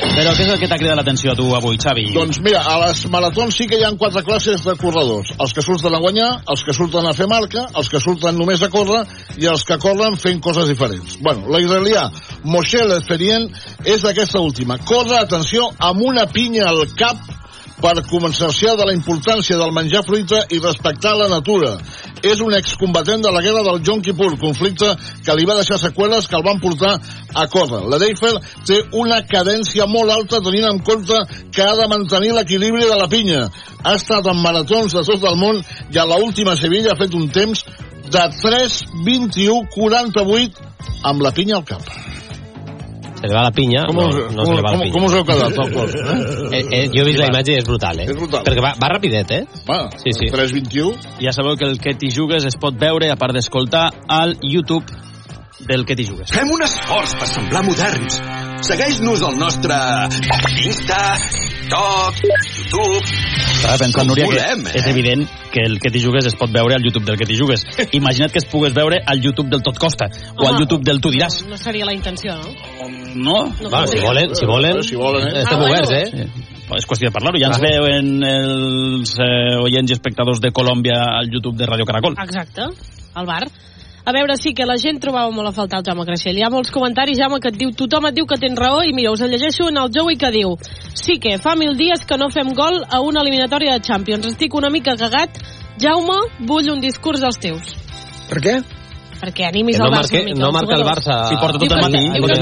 [0.00, 2.06] Però què és el que t'ha cridat l'atenció a tu avui, Xavi?
[2.14, 5.32] Doncs mira, a les maratons sí que hi ha quatre classes de corredors.
[5.36, 8.62] Els que surten a guanyar, els que surten a fer marca, els que surten només
[8.64, 9.02] a córrer
[9.40, 11.18] i els que corren fent coses diferents.
[11.20, 12.08] Bueno, l'israelià
[12.48, 13.48] Moshe Leferien
[13.84, 14.80] és d'aquesta última.
[14.88, 17.20] Corre, atenció, amb una pinya al cap
[17.80, 21.78] per començar de la importància del menjar fruita i respectar la natura.
[22.22, 26.28] És un excombatent de la guerra del Yom Kippur, conflicte que li va deixar seqüeles
[26.28, 27.00] que el van portar
[27.34, 27.88] a córrer.
[27.88, 28.34] La Deifer
[28.68, 31.16] té una cadència molt alta tenint en compte
[31.54, 33.48] que ha de mantenir l'equilibri de la pinya.
[33.84, 35.56] Ha estat en maratons de tot el món
[35.90, 37.64] i a la última Sevilla ha fet un temps
[38.10, 40.50] de 3.21.48
[41.04, 41.82] amb la pinya al cap.
[43.20, 44.92] Se li va la pinya, Com no, us- no se li va com- la pinya.
[44.94, 45.94] com us heu quedat, el cos,
[46.56, 48.06] Eh, eh, jo he vist la imatge i és brutal, eh?
[48.08, 48.42] És brutal.
[48.46, 49.44] Perquè va, va rapidet, eh?
[49.68, 50.30] Va, sí, sí.
[50.32, 50.96] 3.21.
[51.20, 54.84] Ja sabeu que el que t'hi jugues es pot veure, a part d'escoltar, al YouTube
[55.68, 56.32] del que t'hi jugues.
[56.32, 58.20] Fem un esforç per semblar moderns.
[58.64, 59.76] Segueix-nos al nostre
[60.64, 61.16] Insta,
[61.70, 62.14] TikTok,
[62.58, 62.98] YouTube...
[63.60, 64.80] Estava pensant, Núria, volem, que eh?
[64.80, 65.22] és evident
[65.54, 67.62] que el que t'hi jugues es pot veure al YouTube del que t'hi jugues.
[67.98, 70.58] Imagina't que es pogués veure al YouTube del Tot Costa o al.
[70.58, 71.44] YouTube del Tu diràs.
[71.46, 72.88] No seria la intenció, no?
[73.14, 73.36] No?
[73.62, 75.44] No Va, si volen, si volen, Si volen, eh?
[75.44, 75.76] estem Ah, bueno.
[75.76, 76.10] oberts, eh?
[76.10, 76.46] Sí.
[76.80, 77.38] És qüestió de parlar-ho.
[77.38, 77.70] Ja ens Clar.
[77.70, 82.18] veuen els eh, oients i espectadors de Colòmbia al YouTube de Radio Caracol.
[82.18, 82.66] Exacte,
[83.14, 83.44] al bar.
[84.04, 86.38] A veure, sí que la gent trobava molt a faltar el Jaume Creixell.
[86.38, 88.94] Hi ha molts comentaris, Jaume, que et diu tothom et diu que tens raó i
[88.96, 90.56] mira, us llegeixo en el Joey que diu
[90.94, 94.26] sí que fa mil dies que no fem gol a una eliminatòria de Champions.
[94.26, 95.40] Estic una mica cagat.
[95.80, 97.74] Jaume, vull un discurs dels teus.
[98.28, 98.60] Per què?
[99.20, 100.82] Perquè animis Que el no Barça marque- mica, no marca el.
[100.84, 102.00] Barça Si porta tot el matí.
[102.08, 102.32] diu que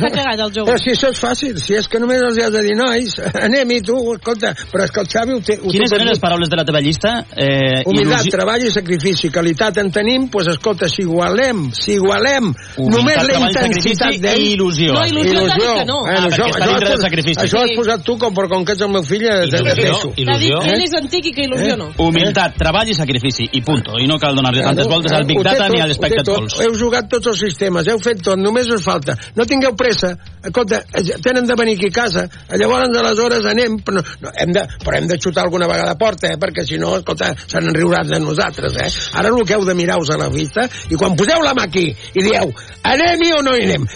[0.00, 0.66] està cagat, el Joey.
[0.66, 3.80] Però si això és fàcil, si és que només els has de dir, nois, anem-hi
[3.84, 5.58] tu, escolta, però és que el Xavi ho té...
[5.60, 7.12] Ho Quines té eren les paraules de la teva llista?
[7.36, 12.48] Eh, Humilitat, il·lusi- treball i sacrifici, qualitat en tenim, doncs escolta, si igualem, si igualem
[12.48, 14.40] Humilitat, només la treball, intensitat sacrifici d'ell...
[14.40, 14.92] i il·lusió.
[14.96, 15.98] No, il·lusió dit que no.
[16.00, 17.40] Bueno, Ah, això, perquè està dintre del sacrifici.
[17.44, 19.84] això has posat tu, com, però com que ets el meu fill, eh, te Il·lusió,
[19.84, 20.08] deixo.
[20.16, 20.62] Il·lusió.
[20.64, 21.90] ell és antic i que il·lusió no.
[21.98, 23.98] Humilitat, treball i sacrifici, i punto.
[24.00, 26.36] I no cal donar-li tantes voltes al Big Ho té Data ni a tot.
[26.36, 26.58] Goals.
[26.62, 29.16] Heu jugat tots els sistemes, heu fet tot, només us falta.
[29.36, 30.12] No tingueu pressa.
[30.44, 32.26] Escolta, eh, tenen de venir aquí a casa.
[32.50, 35.98] Llavors, aleshores, anem, però, no, no, hem de, però hem de xutar alguna vegada a
[35.98, 36.38] porta, eh?
[36.40, 38.76] perquè si no, escolta, se n'enriuran de nosaltres.
[38.76, 38.90] Eh?
[39.18, 41.88] Ara el que heu de mirar-vos a la vista, i quan poseu la mà aquí
[41.90, 43.88] i dieu, anem-hi o no hi anem?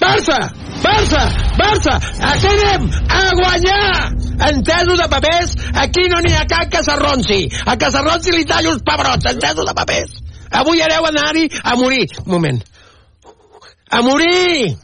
[0.00, 0.38] Barça!
[0.82, 1.22] Barça!
[1.56, 1.94] Barça!
[2.20, 4.12] Aquí anem a guanyar!
[4.50, 5.54] Entesos de papers?
[5.84, 7.40] Aquí no n'hi ha cap que s'arronsi.
[7.64, 10.23] A que s'arronsi li tallo els pebrots, entesos de papers.
[10.60, 12.06] Avui hereu anar-hi a morir.
[12.24, 12.62] Un moment.
[13.90, 14.74] A morir!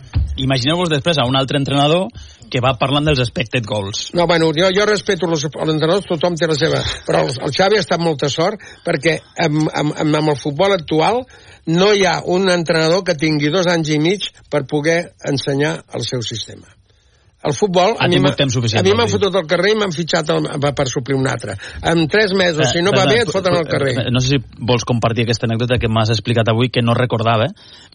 [0.40, 2.08] Imagineu-vos després a un altre entrenador
[2.50, 4.08] que va parlant dels expected goals.
[4.18, 6.80] No, bueno, jo, jo respeto els, els entrenadors, tothom té la seva...
[7.06, 10.74] Però el, el Xavi ha estat molta sort perquè amb, amb, amb, amb el futbol
[10.74, 11.22] actual
[11.70, 15.00] no hi ha un entrenador que tingui dos anys i mig per poder
[15.30, 16.66] ensenyar el seu sistema.
[17.42, 17.94] El futbol...
[17.98, 19.76] Ha a mi tingut m'ha- temps suficient, A mi vol m'han fotut al carrer i
[19.80, 21.54] m'han fitxat el, per, suplir un altre.
[21.82, 23.94] En tres mesos, si no va bé, et foten al tu- carrer.
[24.02, 27.46] eh, No sé si vols compartir aquesta anècdota que m'has explicat avui, que no recordava.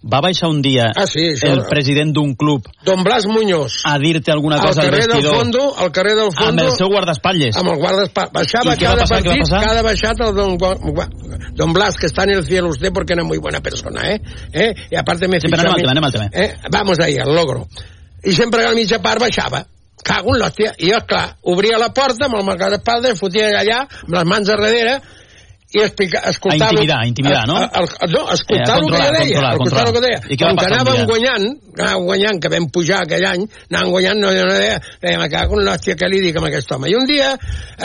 [0.02, 3.82] Va baixar un dia Ah, sí, això- el president d'un club Don Blas Muñoz.
[3.86, 6.48] a dir-te alguna Al cosa al carrer del vestidor fondo, al carrer del fondo...
[6.50, 7.56] amb el seu guardaespatlles.
[7.58, 8.34] amb el guardaespatlles.
[8.34, 10.58] Baixava I cada passar, partit, cada baixat el don,
[11.54, 14.22] don Blas, que está en el cielo usted porque era muy buena persona, ¿eh?
[14.54, 14.74] ¿Eh?
[14.92, 16.30] Y aparte me Sí, al tema, anem al tema.
[16.34, 16.56] Eh?
[16.72, 17.68] Vamos ahí, al logro.
[18.26, 19.64] I sempre que a mitja part baixava.
[20.06, 20.74] Cago en l'hòstia.
[20.82, 24.58] I jo, clar, obria la porta amb el guardaespatlles, fotia allà, amb les mans a
[24.60, 25.00] darrere,
[25.76, 26.70] i explica, escoltar...
[26.70, 27.58] A intimidar, a intimidar, no?
[27.60, 29.36] A, a, a, no, escoltar Eh, el que controlar, jo deia.
[29.36, 30.06] controlar, escoltar el que controlar.
[30.06, 30.20] deia.
[30.26, 31.46] I què va Com que anàvem guanyant,
[31.76, 35.60] anàvem guanyant, que vam pujar aquell any, anàvem guanyant, no, no deia, deia, me cago
[35.60, 36.90] en l'hòstia que li dic a aquest home.
[36.92, 37.34] I un dia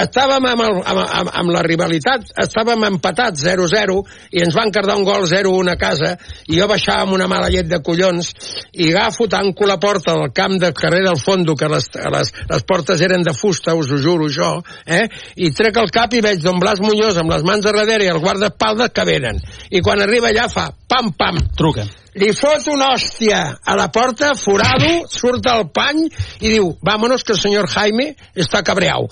[0.05, 3.99] estàvem amb, el, amb, amb, amb la rivalitat, estàvem empatats 0-0
[4.37, 6.15] i ens van cardar un gol 0-1 a casa
[6.47, 8.31] i jo baixava amb una mala llet de collons
[8.79, 12.67] i agafo, tanco la porta del camp del carrer del fondo, que les, les, les
[12.69, 14.53] portes eren de fusta, us ho juro això,
[14.87, 15.07] eh?
[15.37, 18.13] i trec el cap i veig Don Blas Muñoz amb les mans a darrere i
[18.13, 19.41] el guardaespaldes que venen.
[19.71, 21.87] I quan arriba allà fa pam, pam, Truca.
[22.21, 26.03] li fot una hòstia a la porta, forado, surt al pany
[26.41, 29.09] i diu, vámonos que el senyor Jaime està cabreau.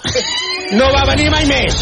[0.75, 1.79] No va venir mai més.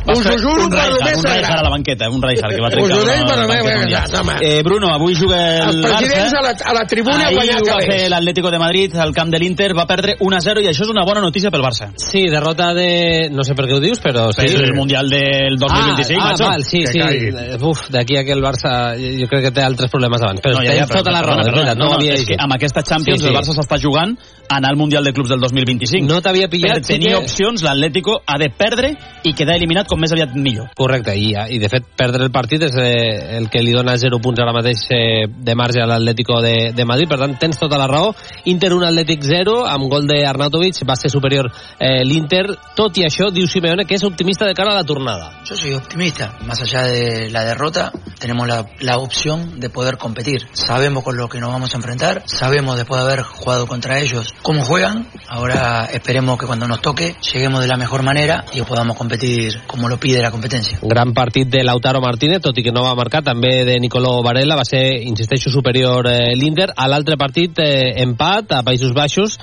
[0.00, 1.62] Va Us fer ho juro per lo Rijkaard, més un Rijkaard a sagrat.
[1.64, 4.34] la banqueta, un Rijkaard que va Us trencar ho dic una per banqueta sagrat, home.
[4.40, 6.38] Eh, Bruno, avui juga el Els presidents Barça.
[6.38, 9.30] a la, a la tribuna Ahir guanyar ho va fer l'Atlético de Madrid al camp
[9.30, 11.90] de l'Inter, va perdre 1-0 i això és una bona notícia pel Barça.
[11.96, 13.28] Sí, derrota de...
[13.30, 14.46] No sé per què ho dius, però sí.
[14.46, 16.44] Per el Mundial del 2025, ah, macho.
[16.44, 16.98] Ah, val, sí, Que sí.
[16.98, 17.30] caigui.
[17.60, 20.40] Uf, d'aquí a que el Barça jo crec que té altres problemes abans.
[20.40, 22.12] Però No, ja, ja, però- tota la raó, perdona, és veritat, perdona, no, no, havia
[22.14, 22.40] és que llegit.
[22.42, 23.30] amb aquesta Champions Sí, sí.
[23.32, 24.16] el Barça s'està jugant
[24.48, 26.06] anar al Mundial de Clubs del 2025.
[26.08, 29.86] No t'havia pillat, Per sí tenir que- opcions, l'Atlético ha de perdre i quedar eliminat
[29.90, 30.70] com més aviat millor.
[30.78, 34.20] Correcte, i, i de fet perdre el partit és eh, el que li dona 0
[34.22, 37.78] punts ara mateix eh, de marge a l'Atlético de, de Madrid, per tant tens tota
[37.80, 38.12] la raó.
[38.52, 42.44] Inter 1 Atlètic 0 amb gol de Arnautovic, va ser superior eh, l'Inter,
[42.78, 45.30] tot i això diu Simeone que és optimista de cara a la tornada.
[45.48, 46.32] Yo soy optimista.
[46.46, 50.46] Más allá de la derrota, tenemos la, la opción de poder competir.
[50.52, 54.34] Sabemos con lo que nos vamos a enfrentar, sabemos después de haber jugado contra ellos
[54.42, 55.08] cómo juegan.
[55.28, 59.79] Ahora esperemos que cuando nos toque lleguemos de la mejor manera y podamos competir como
[59.88, 60.78] lo pide la competencia.
[60.82, 64.58] Gran partit de Lautaro Martínez, tot i que no va marcar, també de Nicolò Varela,
[64.58, 66.70] va ser, insisteixo, superior eh, l'Inter.
[66.76, 69.38] A l'altre partit, eh, empat a Països Baixos,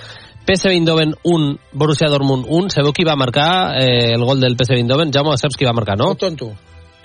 [0.48, 2.72] PSV Eindhoven 1, Borussia Dortmund 1.
[2.72, 5.12] Sabeu qui va marcar eh, el gol del PSV Eindhoven?
[5.12, 6.14] Jaume, saps qui va marcar, no?
[6.16, 6.54] tonto.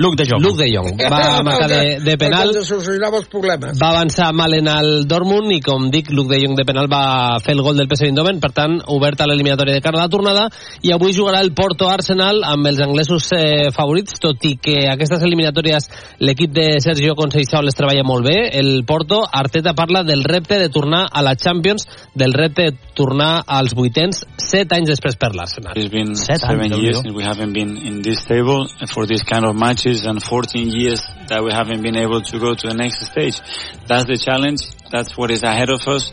[0.03, 0.43] Luke de Jong.
[0.43, 0.97] Luke de Jong.
[0.99, 2.51] Va marcar de, de penal.
[3.79, 7.39] Va avançar mal en el Dortmund i, com dic, Luke de Jong de penal va
[7.45, 10.49] fer el gol del PSV Eindhoven, per tant, oberta l'eliminatòria de cara a la tornada,
[10.83, 15.87] i avui jugarà el Porto-Arsenal amb els anglesos eh, favorits, tot i que aquestes eliminatòries
[16.27, 18.37] l'equip de Sergio Conceição les treballa molt bé.
[18.59, 21.87] El Porto, Arteta parla del repte de tornar a la Champions,
[22.19, 25.79] del repte de tornar als vuitens, set anys després per l'Arsenal.
[25.79, 29.47] It's been Set seven anys, years we haven't been in this table for this kind
[29.47, 33.05] of matches and 14 years that we haven't been able to go to the next
[33.07, 33.37] stage.
[33.87, 34.63] That's the challenge.
[34.91, 36.13] That's what is ahead of us.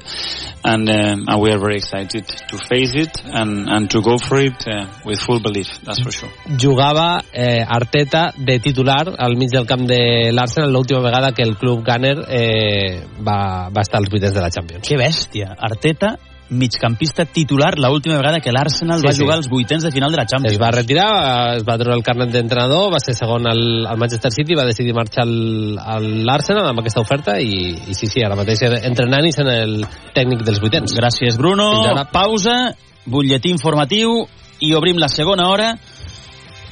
[0.63, 4.39] And, um, and we are very excited to face it and, and to go for
[4.39, 5.67] it uh, with full belief.
[5.83, 6.29] That's for sure.
[6.57, 11.55] jugava eh, Arteta de titular al mig del camp de l'Arsenal l'última vegada que el
[11.57, 14.87] club Gunner eh, va, va estar als vuitens de la Champions.
[14.87, 15.55] Que bèstia.
[15.57, 16.17] Arteta,
[16.49, 19.21] migcampista titular l'última vegada que l'Arsenal Sí, va sí.
[19.21, 20.53] jugar als vuitens de final de la Champions.
[20.53, 24.31] Es va retirar, es va treure el carnet d'entrenador, va ser segon al, al Manchester
[24.33, 28.37] City, va decidir marxar al, a l'Arsenal amb aquesta oferta i, i sí, sí, ara
[28.39, 29.83] mateix entrenant i sent el
[30.15, 30.95] tècnic dels vuitens.
[30.97, 31.69] Gràcies, Bruno.
[31.77, 32.07] Fins ara.
[32.11, 32.57] Pausa,
[33.05, 34.25] butlletí informatiu
[34.59, 35.73] i obrim la segona hora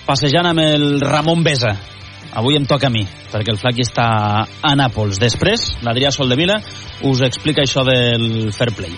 [0.07, 1.75] passejant amb el Ramon Besa.
[2.33, 4.07] Avui em toca a mi, perquè el Flac ja està
[4.45, 5.19] a Nàpols.
[5.21, 6.59] Després, l'Adrià Soldevila
[7.07, 8.93] us explica això del fair play.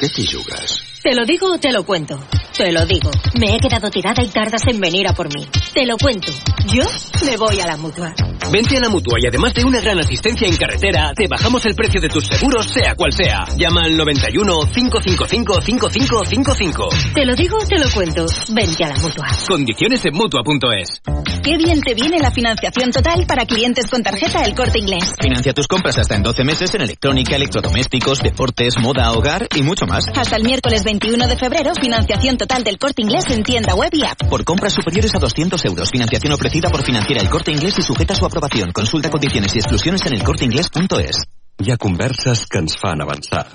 [0.00, 0.80] ¿Qué te jugas?
[1.02, 2.18] ¿Te lo digo o te lo cuento?
[2.56, 3.10] Te lo digo.
[3.38, 5.46] Me he quedado tirada y tardas en venir a por mí.
[5.72, 6.32] Te lo cuento.
[6.66, 6.84] Yo
[7.24, 8.12] me voy a la mutua.
[8.50, 11.74] Vente a la mutua y además de una gran asistencia en carretera, te bajamos el
[11.74, 13.44] precio de tus seguros, sea cual sea.
[13.56, 16.88] Llama al 91 555 5555.
[17.14, 18.26] Te lo digo te lo cuento.
[18.48, 19.26] Vente a la mutua.
[19.48, 21.02] Condiciones en mutua.es.
[21.46, 25.14] Qué bien te viene la financiación total para clientes con tarjeta El Corte Inglés.
[25.16, 29.86] Financia tus compras hasta en 12 meses en electrónica, electrodomésticos, deportes, moda, hogar y mucho
[29.86, 30.06] más.
[30.12, 34.04] Hasta el miércoles 21 de febrero, financiación total del Corte Inglés en tienda web y
[34.04, 34.28] app.
[34.28, 35.88] Por compras superiores a 200 euros.
[35.88, 38.72] Financiación ofrecida por Financiera El Corte Inglés y sujeta a su aprobación.
[38.72, 41.28] Consulta condiciones y exclusiones en elcorteinglés.es.
[41.60, 43.46] Hi ha converses que ens fan avançar.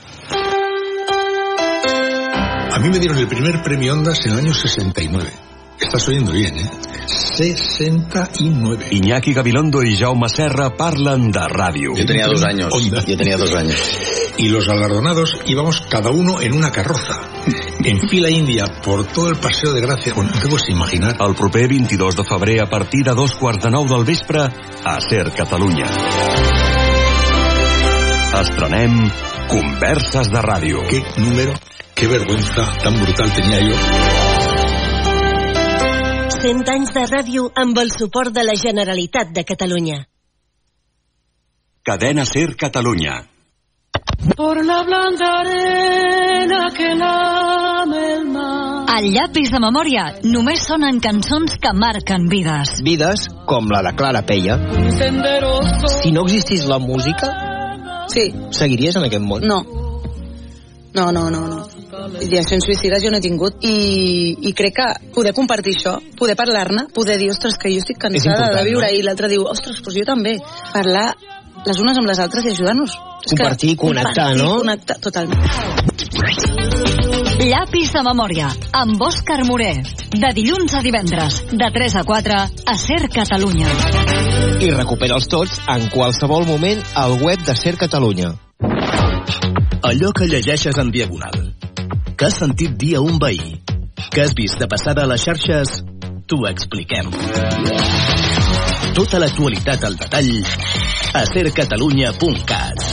[2.72, 5.51] A mí me dieron el primer premio Ondas en el año 69.
[5.82, 6.70] Estás oyendo bien, ¿eh?
[7.08, 8.88] 69.
[8.92, 11.98] Iñaki Gabilondo y Jaume Serra parlen de ràdio.
[11.98, 12.72] Yo tenía dos años.
[13.06, 13.76] Yo tenía dos años.
[14.38, 17.20] Y los galardonados íbamos cada uno en una carroza,
[17.84, 20.14] en fila india, por todo el paseo de Gracia.
[20.14, 21.18] Bueno, no puedes imaginar.
[21.20, 24.48] El proper 22 de febrer a partir de dos quarts de nou del vespre
[24.86, 25.90] a Ser Catalunya.
[28.42, 29.12] Estrenem
[29.50, 30.88] Converses de Ràdio.
[30.88, 31.54] Qué número,
[31.94, 34.21] qué vergüenza tan brutal tenía yo.
[36.42, 40.00] 100 anys de ràdio amb el suport de la Generalitat de Catalunya.
[41.86, 43.28] Cadena Ser Catalunya.
[44.38, 48.86] Por la blanda arena que lame el mar.
[48.96, 52.82] Al llapis de memòria només sonen cançons que marquen vides.
[52.86, 54.58] Vides com la de Clara Peia.
[56.02, 57.32] Si no existís la música,
[58.12, 59.46] Sí, seguiries en aquest món?
[59.48, 59.62] no.
[60.94, 61.81] No, no, no, no.
[62.22, 63.76] Ideacions suïcides jo no he tingut i,
[64.48, 68.52] i crec que poder compartir això, poder parlar-ne, poder dir, ostres, que jo estic cansada
[68.56, 68.96] de viure no?
[68.96, 70.38] i l'altre diu, ostres, doncs jo també.
[70.72, 71.10] Parlar
[71.66, 72.96] les unes amb les altres i ajudar-nos.
[73.28, 74.58] Compartir, connectar, compartir, no?
[74.64, 75.42] Connectar, totalment.
[77.42, 79.74] Llapis de memòria, amb Òscar Moré.
[80.12, 83.70] De dilluns a divendres, de 3 a 4, a Ser Catalunya.
[84.62, 88.34] I recupera'ls tots en qualsevol moment al web de Ser Catalunya.
[89.82, 91.61] Allò que llegeixes en diagonal.
[92.22, 93.64] Que has sentit dir a un veí.
[94.14, 95.70] que has vist de passada a les xarxes,
[96.30, 97.08] t'ho expliquem.
[98.94, 100.30] Tota l'actualitat al detall
[101.18, 102.84] a sercatalunya.cat.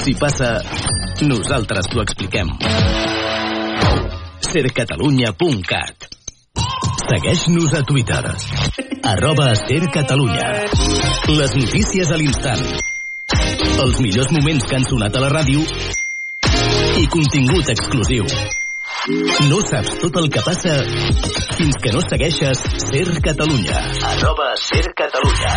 [0.00, 0.62] Si passa,
[1.20, 2.48] nosaltres t'ho expliquem.
[4.48, 6.08] sercatalunya.cat
[7.04, 8.22] Segueix-nos a Twitter.
[9.02, 10.48] Arroba Ser Catalunya.
[11.28, 12.64] Les notícies a l'instant.
[13.84, 15.66] Els millors moments que han sonat a la ràdio
[16.96, 18.26] i contingut exclusiu.
[19.50, 20.76] No saps tot el que passa
[21.58, 23.80] fins que no segueixes Ser Catalunya.
[24.12, 25.54] Arroba Ser Catalunya.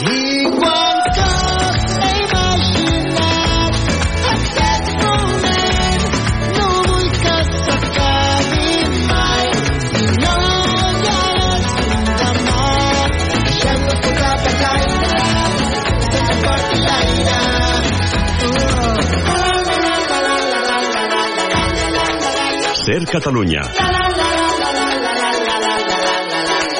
[0.00, 1.79] Igual que
[22.90, 23.60] Ser Catalunya.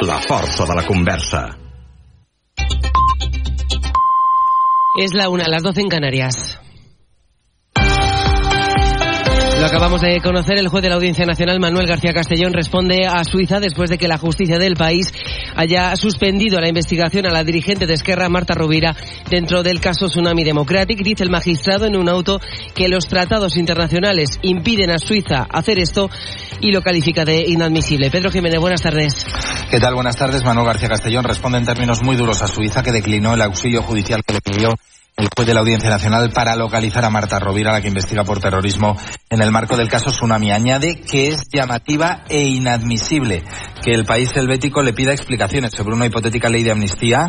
[0.02, 1.56] La força de la conversa.
[4.98, 6.61] Es la una, las 12 en Canarias.
[9.71, 13.61] Acabamos de conocer, el juez de la Audiencia Nacional, Manuel García Castellón, responde a Suiza
[13.61, 15.12] después de que la justicia del país
[15.55, 18.97] haya suspendido la investigación a la dirigente de Esquerra, Marta Rovira,
[19.31, 21.05] dentro del caso Tsunami Democratic.
[21.05, 22.41] Dice el magistrado en un auto
[22.75, 26.11] que los tratados internacionales impiden a Suiza hacer esto
[26.61, 28.11] y lo califica de inadmisible.
[28.11, 29.25] Pedro Jiménez, buenas tardes.
[29.71, 29.95] ¿Qué tal?
[29.95, 30.43] Buenas tardes.
[30.43, 34.23] Manuel García Castellón responde en términos muy duros a Suiza que declinó el auxilio judicial
[34.27, 34.75] que le pidió
[35.21, 38.41] el juez de la Audiencia Nacional para localizar a Marta Rovira, la que investiga por
[38.41, 38.97] terrorismo
[39.29, 40.51] en el marco del caso Tsunami.
[40.51, 43.45] Añade que es llamativa e inadmisible
[43.83, 47.29] que el país helvético le pida explicaciones sobre una hipotética ley de amnistía.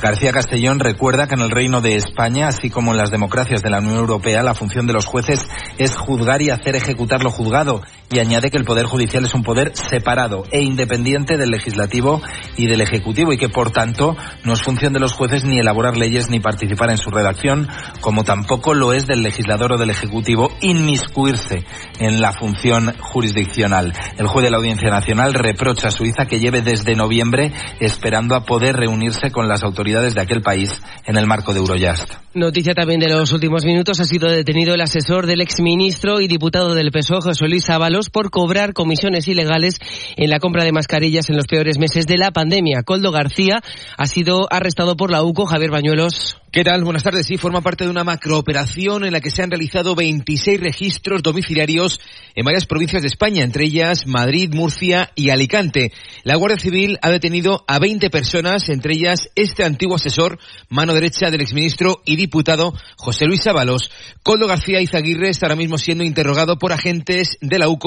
[0.00, 3.70] García Castellón recuerda que en el Reino de España, así como en las democracias de
[3.70, 7.82] la Unión Europea, la función de los jueces es juzgar y hacer ejecutar lo juzgado.
[8.10, 12.22] Y añade que el Poder Judicial es un poder separado e independiente del Legislativo
[12.56, 15.96] y del Ejecutivo y que, por tanto, no es función de los jueces ni elaborar
[15.96, 17.68] leyes ni participar en su redacción,
[18.00, 21.64] como tampoco lo es del legislador o del Ejecutivo inmiscuirse
[21.98, 23.92] en la función jurisdiccional.
[24.16, 28.44] El juez de la Audiencia Nacional reprocha a Suiza que lleve desde noviembre esperando a
[28.44, 30.70] poder reunirse con las autoridades de aquel país
[31.04, 32.12] en el marco de Eurojust.
[32.34, 34.00] Noticia también de los últimos minutos.
[34.00, 38.30] Ha sido detenido el asesor del exministro y diputado del PSOE, José Luis Ábalos, por
[38.30, 39.80] cobrar comisiones ilegales
[40.16, 42.82] en la compra de mascarillas en los peores meses de la pandemia.
[42.84, 43.60] Coldo García
[43.96, 45.46] ha sido arrestado por la UCO.
[45.46, 46.38] Javier Bañuelos.
[46.50, 46.82] ¿Qué tal?
[46.82, 47.26] Buenas tardes.
[47.26, 52.00] Sí, forma parte de una macrooperación en la que se han realizado 26 registros domiciliarios
[52.34, 55.92] en varias provincias de España, entre ellas Madrid, Murcia y Alicante.
[56.24, 60.38] La Guardia Civil ha detenido a 20 personas, entre ellas este antiguo asesor,
[60.70, 63.90] mano derecha del exministro y diputado José Luis Ábalos.
[64.22, 67.86] Coldo García Izaguirre está ahora mismo siendo interrogado por agentes de la UCO